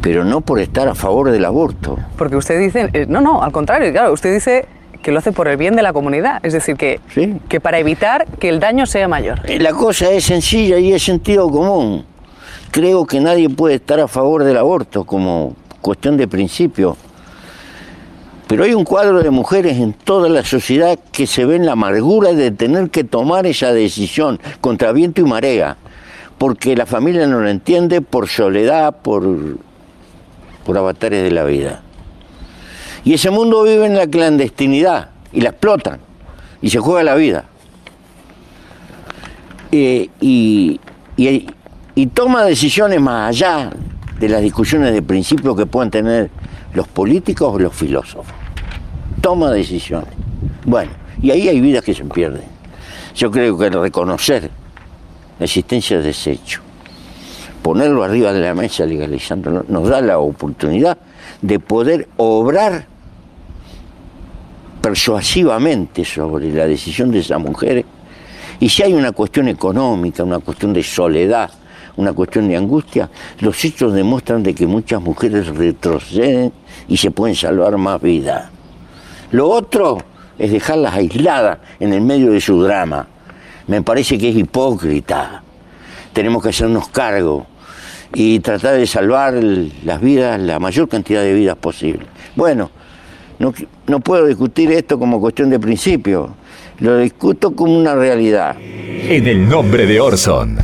pero 0.00 0.24
no 0.24 0.40
por 0.42 0.58
estar 0.60 0.88
a 0.88 0.94
favor 0.94 1.30
del 1.30 1.44
aborto. 1.44 1.98
Porque 2.16 2.36
usted 2.36 2.58
dice, 2.58 2.90
eh, 2.92 3.06
no, 3.08 3.20
no, 3.20 3.42
al 3.42 3.52
contrario, 3.52 3.90
claro, 3.92 4.12
usted 4.12 4.32
dice 4.32 4.66
que 5.04 5.12
lo 5.12 5.18
hace 5.18 5.32
por 5.32 5.48
el 5.48 5.58
bien 5.58 5.76
de 5.76 5.82
la 5.82 5.92
comunidad, 5.92 6.40
es 6.44 6.54
decir, 6.54 6.76
que, 6.76 6.98
que 7.48 7.60
para 7.60 7.78
evitar 7.78 8.26
que 8.40 8.48
el 8.48 8.58
daño 8.58 8.86
sea 8.86 9.06
mayor. 9.06 9.38
Eh, 9.44 9.60
La 9.60 9.72
cosa 9.72 10.10
es 10.10 10.24
sencilla 10.24 10.78
y 10.78 10.94
es 10.94 11.02
sentido 11.02 11.50
común. 11.50 12.06
Creo 12.70 13.04
que 13.06 13.20
nadie 13.20 13.50
puede 13.50 13.74
estar 13.74 14.00
a 14.00 14.08
favor 14.08 14.44
del 14.44 14.56
aborto 14.56 15.04
como 15.04 15.54
cuestión 15.82 16.16
de 16.16 16.26
principio. 16.26 16.96
Pero 18.46 18.64
hay 18.64 18.72
un 18.72 18.84
cuadro 18.84 19.22
de 19.22 19.28
mujeres 19.28 19.76
en 19.76 19.92
toda 19.92 20.30
la 20.30 20.42
sociedad 20.42 20.98
que 21.12 21.26
se 21.26 21.44
ven 21.44 21.66
la 21.66 21.72
amargura 21.72 22.32
de 22.32 22.50
tener 22.50 22.88
que 22.88 23.04
tomar 23.04 23.46
esa 23.46 23.74
decisión 23.74 24.40
contra 24.62 24.92
viento 24.92 25.20
y 25.20 25.24
marea, 25.24 25.76
porque 26.38 26.74
la 26.76 26.86
familia 26.86 27.26
no 27.26 27.40
lo 27.40 27.48
entiende 27.50 28.00
por 28.00 28.28
soledad, 28.28 28.96
por, 29.02 29.22
por 30.64 30.78
avatares 30.78 31.22
de 31.22 31.30
la 31.30 31.44
vida. 31.44 31.83
Y 33.04 33.14
ese 33.14 33.30
mundo 33.30 33.62
vive 33.62 33.86
en 33.86 33.96
la 33.96 34.06
clandestinidad 34.06 35.10
y 35.32 35.40
la 35.42 35.50
explotan 35.50 36.00
y 36.62 36.70
se 36.70 36.78
juega 36.78 37.02
la 37.02 37.14
vida. 37.14 37.44
Eh, 39.72 40.08
y, 40.20 40.80
y- 41.16 41.46
y 41.96 42.06
toma 42.08 42.44
decisiones 42.44 43.00
más 43.00 43.28
allá 43.30 43.70
de 44.18 44.28
las 44.28 44.40
discusiones 44.42 44.92
de 44.92 45.02
principio 45.02 45.54
que 45.54 45.66
puedan 45.66 45.90
tener 45.90 46.30
los 46.72 46.88
políticos 46.88 47.52
o 47.54 47.58
los 47.58 47.72
filósofos. 47.74 48.26
Toma 49.20 49.50
decisiones. 49.50 50.08
Bueno, 50.64 50.90
y 51.20 51.30
ahí 51.30 51.48
hay 51.48 51.60
vidas 51.60 51.84
que 51.84 51.94
se 51.94 52.04
pierden. 52.04 52.42
Yo 53.14 53.30
creo 53.30 53.56
que 53.56 53.66
el 53.66 53.72
reconocer 53.74 54.50
la 55.38 55.44
existencia 55.44 56.00
de 56.00 56.10
ese 56.10 56.32
hecho, 56.32 56.60
ponerlo 57.62 58.02
arriba 58.02 58.32
de 58.32 58.40
la 58.40 58.54
mesa 58.54 58.84
legalizándolo, 58.86 59.64
nos 59.68 59.88
da 59.88 60.00
la 60.00 60.18
oportunidad 60.18 60.98
de 61.42 61.58
poder 61.60 62.08
obrar 62.16 62.86
persuasivamente 64.84 66.04
sobre 66.04 66.52
la 66.52 66.66
decisión 66.66 67.10
de 67.10 67.20
esas 67.20 67.40
mujeres. 67.40 67.86
Y 68.60 68.68
si 68.68 68.82
hay 68.82 68.92
una 68.92 69.12
cuestión 69.12 69.48
económica, 69.48 70.22
una 70.22 70.40
cuestión 70.40 70.74
de 70.74 70.82
soledad, 70.82 71.50
una 71.96 72.12
cuestión 72.12 72.48
de 72.48 72.56
angustia, 72.58 73.08
los 73.40 73.64
hechos 73.64 73.94
demuestran 73.94 74.42
de 74.42 74.54
que 74.54 74.66
muchas 74.66 75.00
mujeres 75.00 75.46
retroceden 75.46 76.52
y 76.86 76.98
se 76.98 77.10
pueden 77.10 77.34
salvar 77.34 77.78
más 77.78 77.98
vidas. 78.02 78.50
Lo 79.30 79.48
otro 79.48 80.02
es 80.38 80.52
dejarlas 80.52 80.92
aisladas 80.92 81.60
en 81.80 81.94
el 81.94 82.02
medio 82.02 82.32
de 82.32 82.42
su 82.42 82.62
drama. 82.62 83.06
Me 83.66 83.80
parece 83.80 84.18
que 84.18 84.28
es 84.28 84.36
hipócrita. 84.36 85.42
Tenemos 86.12 86.42
que 86.42 86.50
hacernos 86.50 86.88
cargo 86.88 87.46
y 88.12 88.38
tratar 88.40 88.76
de 88.76 88.86
salvar 88.86 89.32
las 89.32 90.00
vidas, 90.02 90.38
la 90.38 90.58
mayor 90.58 90.90
cantidad 90.90 91.22
de 91.22 91.32
vidas 91.32 91.56
posible. 91.56 92.04
Bueno, 92.36 92.70
no, 93.38 94.00
puedo 94.00 94.26
discutir 94.26 94.72
esto 94.72 94.98
como 94.98 95.20
cuestión 95.20 95.50
de 95.50 95.58
principio, 95.58 96.34
lo 96.80 96.98
discuto 96.98 97.54
como 97.54 97.76
una 97.78 97.94
realidad. 97.94 98.56
En 98.60 99.26
el 99.26 99.48
nombre 99.48 99.86
de 99.86 100.00
Orson. 100.00 100.58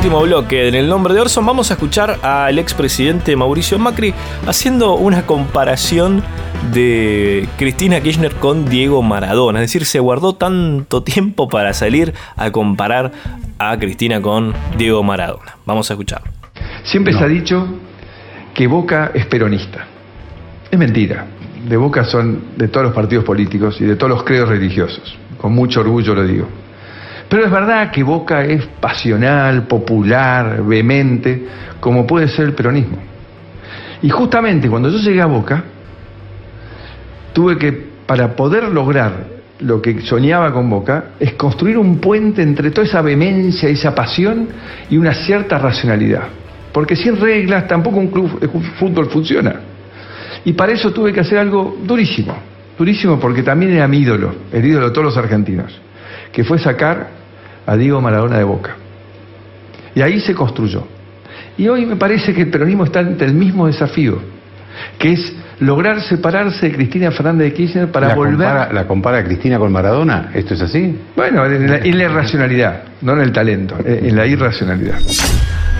Último 0.00 0.22
bloque, 0.22 0.66
en 0.66 0.74
el 0.74 0.88
nombre 0.88 1.12
de 1.12 1.20
Orson 1.20 1.44
vamos 1.44 1.70
a 1.70 1.74
escuchar 1.74 2.20
al 2.22 2.58
expresidente 2.58 3.36
Mauricio 3.36 3.78
Macri 3.78 4.14
haciendo 4.46 4.94
una 4.94 5.26
comparación 5.26 6.22
de 6.72 7.46
Cristina 7.58 8.00
Kirchner 8.00 8.34
con 8.36 8.64
Diego 8.64 9.02
Maradona. 9.02 9.58
Es 9.58 9.64
decir, 9.64 9.84
se 9.84 10.00
guardó 10.00 10.32
tanto 10.36 11.02
tiempo 11.02 11.50
para 11.50 11.74
salir 11.74 12.14
a 12.34 12.50
comparar 12.50 13.12
a 13.58 13.76
Cristina 13.76 14.22
con 14.22 14.54
Diego 14.78 15.02
Maradona. 15.02 15.58
Vamos 15.66 15.90
a 15.90 15.92
escuchar. 15.92 16.22
Siempre 16.84 17.12
se 17.12 17.22
ha 17.22 17.28
dicho 17.28 17.68
que 18.54 18.66
Boca 18.66 19.10
es 19.12 19.26
peronista. 19.26 19.86
Es 20.70 20.78
mentira. 20.78 21.26
De 21.68 21.76
Boca 21.76 22.04
son 22.04 22.56
de 22.56 22.68
todos 22.68 22.86
los 22.86 22.94
partidos 22.94 23.26
políticos 23.26 23.76
y 23.78 23.84
de 23.84 23.96
todos 23.96 24.08
los 24.08 24.22
credos 24.22 24.48
religiosos. 24.48 25.18
Con 25.36 25.52
mucho 25.54 25.80
orgullo 25.80 26.14
lo 26.14 26.26
digo. 26.26 26.48
Pero 27.30 27.44
es 27.44 27.50
verdad 27.52 27.92
que 27.92 28.02
Boca 28.02 28.42
es 28.42 28.66
pasional, 28.80 29.68
popular, 29.68 30.64
vehemente, 30.64 31.46
como 31.78 32.04
puede 32.04 32.26
ser 32.26 32.46
el 32.46 32.54
peronismo. 32.54 32.98
Y 34.02 34.08
justamente 34.10 34.68
cuando 34.68 34.88
yo 34.88 34.98
llegué 34.98 35.22
a 35.22 35.26
Boca, 35.26 35.62
tuve 37.32 37.56
que, 37.56 37.70
para 38.04 38.34
poder 38.34 38.64
lograr 38.64 39.28
lo 39.60 39.80
que 39.80 40.00
soñaba 40.00 40.52
con 40.52 40.68
Boca, 40.68 41.10
es 41.20 41.34
construir 41.34 41.78
un 41.78 41.98
puente 42.00 42.42
entre 42.42 42.72
toda 42.72 42.84
esa 42.84 43.00
vehemencia, 43.00 43.68
esa 43.68 43.94
pasión 43.94 44.48
y 44.90 44.96
una 44.96 45.14
cierta 45.14 45.56
racionalidad. 45.56 46.24
Porque 46.72 46.96
sin 46.96 47.16
reglas 47.16 47.68
tampoco 47.68 47.98
un 47.98 48.08
club 48.08 48.40
de 48.40 48.48
fútbol 48.48 49.08
funciona. 49.08 49.54
Y 50.44 50.54
para 50.54 50.72
eso 50.72 50.92
tuve 50.92 51.12
que 51.12 51.20
hacer 51.20 51.38
algo 51.38 51.78
durísimo, 51.84 52.34
durísimo 52.76 53.20
porque 53.20 53.44
también 53.44 53.74
era 53.74 53.86
mi 53.86 53.98
ídolo, 53.98 54.34
el 54.52 54.66
ídolo 54.66 54.86
de 54.86 54.92
todos 54.92 55.04
los 55.04 55.16
argentinos, 55.16 55.80
que 56.32 56.42
fue 56.42 56.58
sacar 56.58 57.19
a 57.70 57.76
Diego 57.76 58.00
Maradona 58.00 58.36
de 58.36 58.42
Boca. 58.42 58.74
Y 59.94 60.02
ahí 60.02 60.18
se 60.18 60.34
construyó. 60.34 60.82
Y 61.56 61.68
hoy 61.68 61.86
me 61.86 61.94
parece 61.94 62.34
que 62.34 62.40
el 62.40 62.50
peronismo 62.50 62.82
está 62.82 62.98
ante 62.98 63.24
el 63.24 63.32
mismo 63.32 63.68
desafío, 63.68 64.20
que 64.98 65.12
es 65.12 65.32
lograr 65.60 66.00
separarse 66.02 66.66
de 66.66 66.72
Cristina 66.74 67.10
Fernández 67.10 67.48
de 67.50 67.54
Kirchner 67.54 67.90
para 67.90 68.08
¿La 68.08 68.14
volver... 68.14 68.36
compara, 68.36 68.72
¿La 68.72 68.86
compara 68.86 69.18
a 69.18 69.24
Cristina 69.24 69.58
con 69.58 69.72
Maradona? 69.72 70.30
¿Esto 70.34 70.54
es 70.54 70.62
así? 70.62 70.98
Bueno, 71.16 71.44
en 71.46 71.70
la, 71.70 71.76
en 71.78 71.98
la 71.98 72.04
irracionalidad, 72.04 72.82
no 73.02 73.12
en 73.12 73.20
el 73.20 73.32
talento, 73.32 73.76
en 73.84 74.06
en 74.06 74.16
la 74.16 74.26
irracionalidad. 74.26 74.98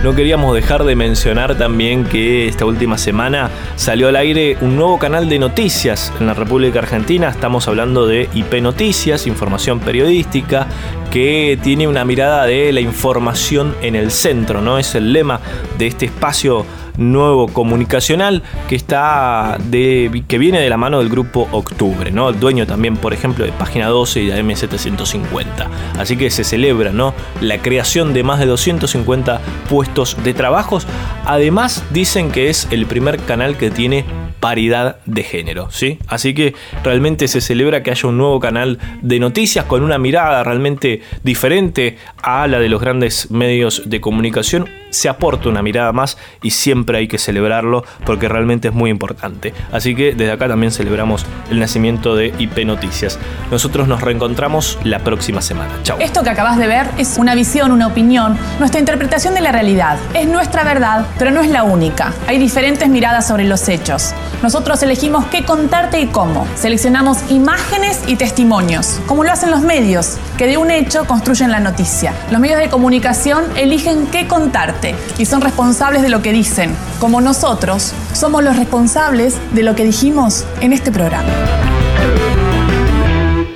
No 0.03 0.15
queríamos 0.15 0.55
dejar 0.55 0.83
de 0.83 0.95
mencionar 0.95 1.59
también 1.59 2.05
que 2.05 2.47
esta 2.47 2.65
última 2.65 2.97
semana 2.97 3.51
salió 3.75 4.07
al 4.07 4.15
aire 4.15 4.57
un 4.61 4.75
nuevo 4.75 4.97
canal 4.97 5.29
de 5.29 5.37
noticias 5.37 6.11
en 6.19 6.25
la 6.25 6.33
República 6.33 6.79
Argentina. 6.79 7.29
Estamos 7.29 7.67
hablando 7.67 8.07
de 8.07 8.27
IP 8.33 8.61
Noticias, 8.63 9.27
información 9.27 9.79
periodística, 9.79 10.65
que 11.11 11.59
tiene 11.61 11.87
una 11.87 12.03
mirada 12.03 12.47
de 12.47 12.73
la 12.73 12.79
información 12.79 13.75
en 13.83 13.95
el 13.95 14.09
centro, 14.09 14.59
¿no? 14.63 14.79
Es 14.79 14.95
el 14.95 15.13
lema 15.13 15.39
de 15.77 15.85
este 15.85 16.05
espacio 16.05 16.65
nuevo 16.97 17.47
comunicacional 17.47 18.43
que 18.67 18.75
está 18.75 19.57
de, 19.65 20.23
que 20.27 20.37
viene 20.37 20.59
de 20.59 20.69
la 20.69 20.77
mano 20.77 20.99
del 20.99 21.09
grupo 21.09 21.47
Octubre, 21.51 22.11
¿no? 22.11 22.29
El 22.29 22.39
dueño 22.39 22.65
también, 22.65 22.97
por 22.97 23.13
ejemplo, 23.13 23.45
de 23.45 23.51
Página 23.51 23.87
12 23.87 24.21
y 24.21 24.27
de 24.27 24.43
M750. 24.43 25.67
Así 25.97 26.17
que 26.17 26.29
se 26.29 26.43
celebra, 26.43 26.91
¿no? 26.91 27.13
La 27.41 27.59
creación 27.59 28.13
de 28.13 28.23
más 28.23 28.39
de 28.39 28.45
250 28.45 29.41
puestos 29.69 30.17
de 30.23 30.33
trabajos. 30.33 30.87
Además, 31.25 31.83
dicen 31.91 32.31
que 32.31 32.49
es 32.49 32.67
el 32.71 32.85
primer 32.85 33.19
canal 33.19 33.57
que 33.57 33.71
tiene 33.71 34.05
paridad 34.41 34.97
de 35.05 35.23
género, 35.23 35.69
¿sí? 35.71 35.99
Así 36.07 36.33
que 36.33 36.53
realmente 36.83 37.29
se 37.29 37.39
celebra 37.39 37.83
que 37.83 37.91
haya 37.91 38.09
un 38.09 38.17
nuevo 38.17 38.39
canal 38.39 38.79
de 39.01 39.19
noticias 39.19 39.65
con 39.65 39.83
una 39.83 39.97
mirada 39.97 40.43
realmente 40.43 41.01
diferente 41.23 41.97
a 42.21 42.47
la 42.47 42.59
de 42.59 42.67
los 42.67 42.81
grandes 42.81 43.31
medios 43.31 43.83
de 43.85 44.01
comunicación. 44.01 44.80
Se 44.91 45.09
aporta 45.09 45.49
una 45.49 45.63
mirada 45.63 45.91
más 45.91 46.17
y 46.43 46.51
siempre 46.51 46.99
hay 46.99 47.07
que 47.07 47.17
celebrarlo 47.17 47.83
porque 48.05 48.29
realmente 48.29 48.67
es 48.67 48.73
muy 48.73 48.91
importante. 48.91 49.53
Así 49.71 49.95
que 49.95 50.13
desde 50.13 50.31
acá 50.31 50.47
también 50.47 50.71
celebramos 50.71 51.25
el 51.49 51.59
nacimiento 51.59 52.15
de 52.15 52.33
IP 52.37 52.65
Noticias. 52.65 53.17
Nosotros 53.49 53.87
nos 53.87 54.01
reencontramos 54.01 54.77
la 54.83 54.99
próxima 54.99 55.41
semana. 55.41 55.71
Chao. 55.83 55.97
Esto 55.99 56.23
que 56.23 56.29
acabas 56.29 56.57
de 56.57 56.67
ver 56.67 56.87
es 56.97 57.17
una 57.17 57.35
visión, 57.35 57.71
una 57.71 57.87
opinión, 57.87 58.37
nuestra 58.59 58.79
interpretación 58.79 59.33
de 59.33 59.41
la 59.41 59.51
realidad. 59.51 59.97
Es 60.13 60.27
nuestra 60.27 60.63
verdad, 60.63 61.05
pero 61.17 61.31
no 61.31 61.41
es 61.41 61.49
la 61.49 61.63
única. 61.63 62.13
Hay 62.27 62.37
diferentes 62.37 62.87
miradas 62.89 63.27
sobre 63.27 63.45
los 63.45 63.67
hechos. 63.69 64.13
Nosotros 64.43 64.83
elegimos 64.83 65.25
qué 65.27 65.45
contarte 65.45 66.01
y 66.01 66.07
cómo. 66.07 66.47
Seleccionamos 66.55 67.31
imágenes 67.31 68.01
y 68.07 68.15
testimonios, 68.15 68.99
como 69.05 69.23
lo 69.23 69.31
hacen 69.31 69.51
los 69.51 69.61
medios, 69.61 70.17
que 70.37 70.47
de 70.47 70.57
un 70.57 70.71
hecho 70.71 71.05
construyen 71.05 71.51
la 71.51 71.59
noticia. 71.59 72.13
Los 72.31 72.41
medios 72.41 72.59
de 72.59 72.69
comunicación 72.69 73.43
eligen 73.55 74.07
qué 74.07 74.27
contarte 74.27 74.80
y 75.17 75.25
son 75.25 75.41
responsables 75.41 76.01
de 76.01 76.09
lo 76.09 76.21
que 76.21 76.31
dicen, 76.31 76.75
como 76.99 77.21
nosotros 77.21 77.93
somos 78.13 78.43
los 78.43 78.57
responsables 78.57 79.37
de 79.53 79.63
lo 79.63 79.75
que 79.75 79.83
dijimos 79.83 80.45
en 80.61 80.73
este 80.73 80.91
programa. 80.91 81.29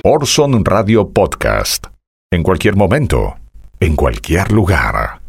Orson 0.04 0.64
Radio 0.64 1.08
Podcast. 1.10 1.88
En 2.30 2.42
cualquier 2.42 2.76
momento, 2.76 3.36
en 3.80 3.96
cualquier 3.96 4.52
lugar. 4.52 5.25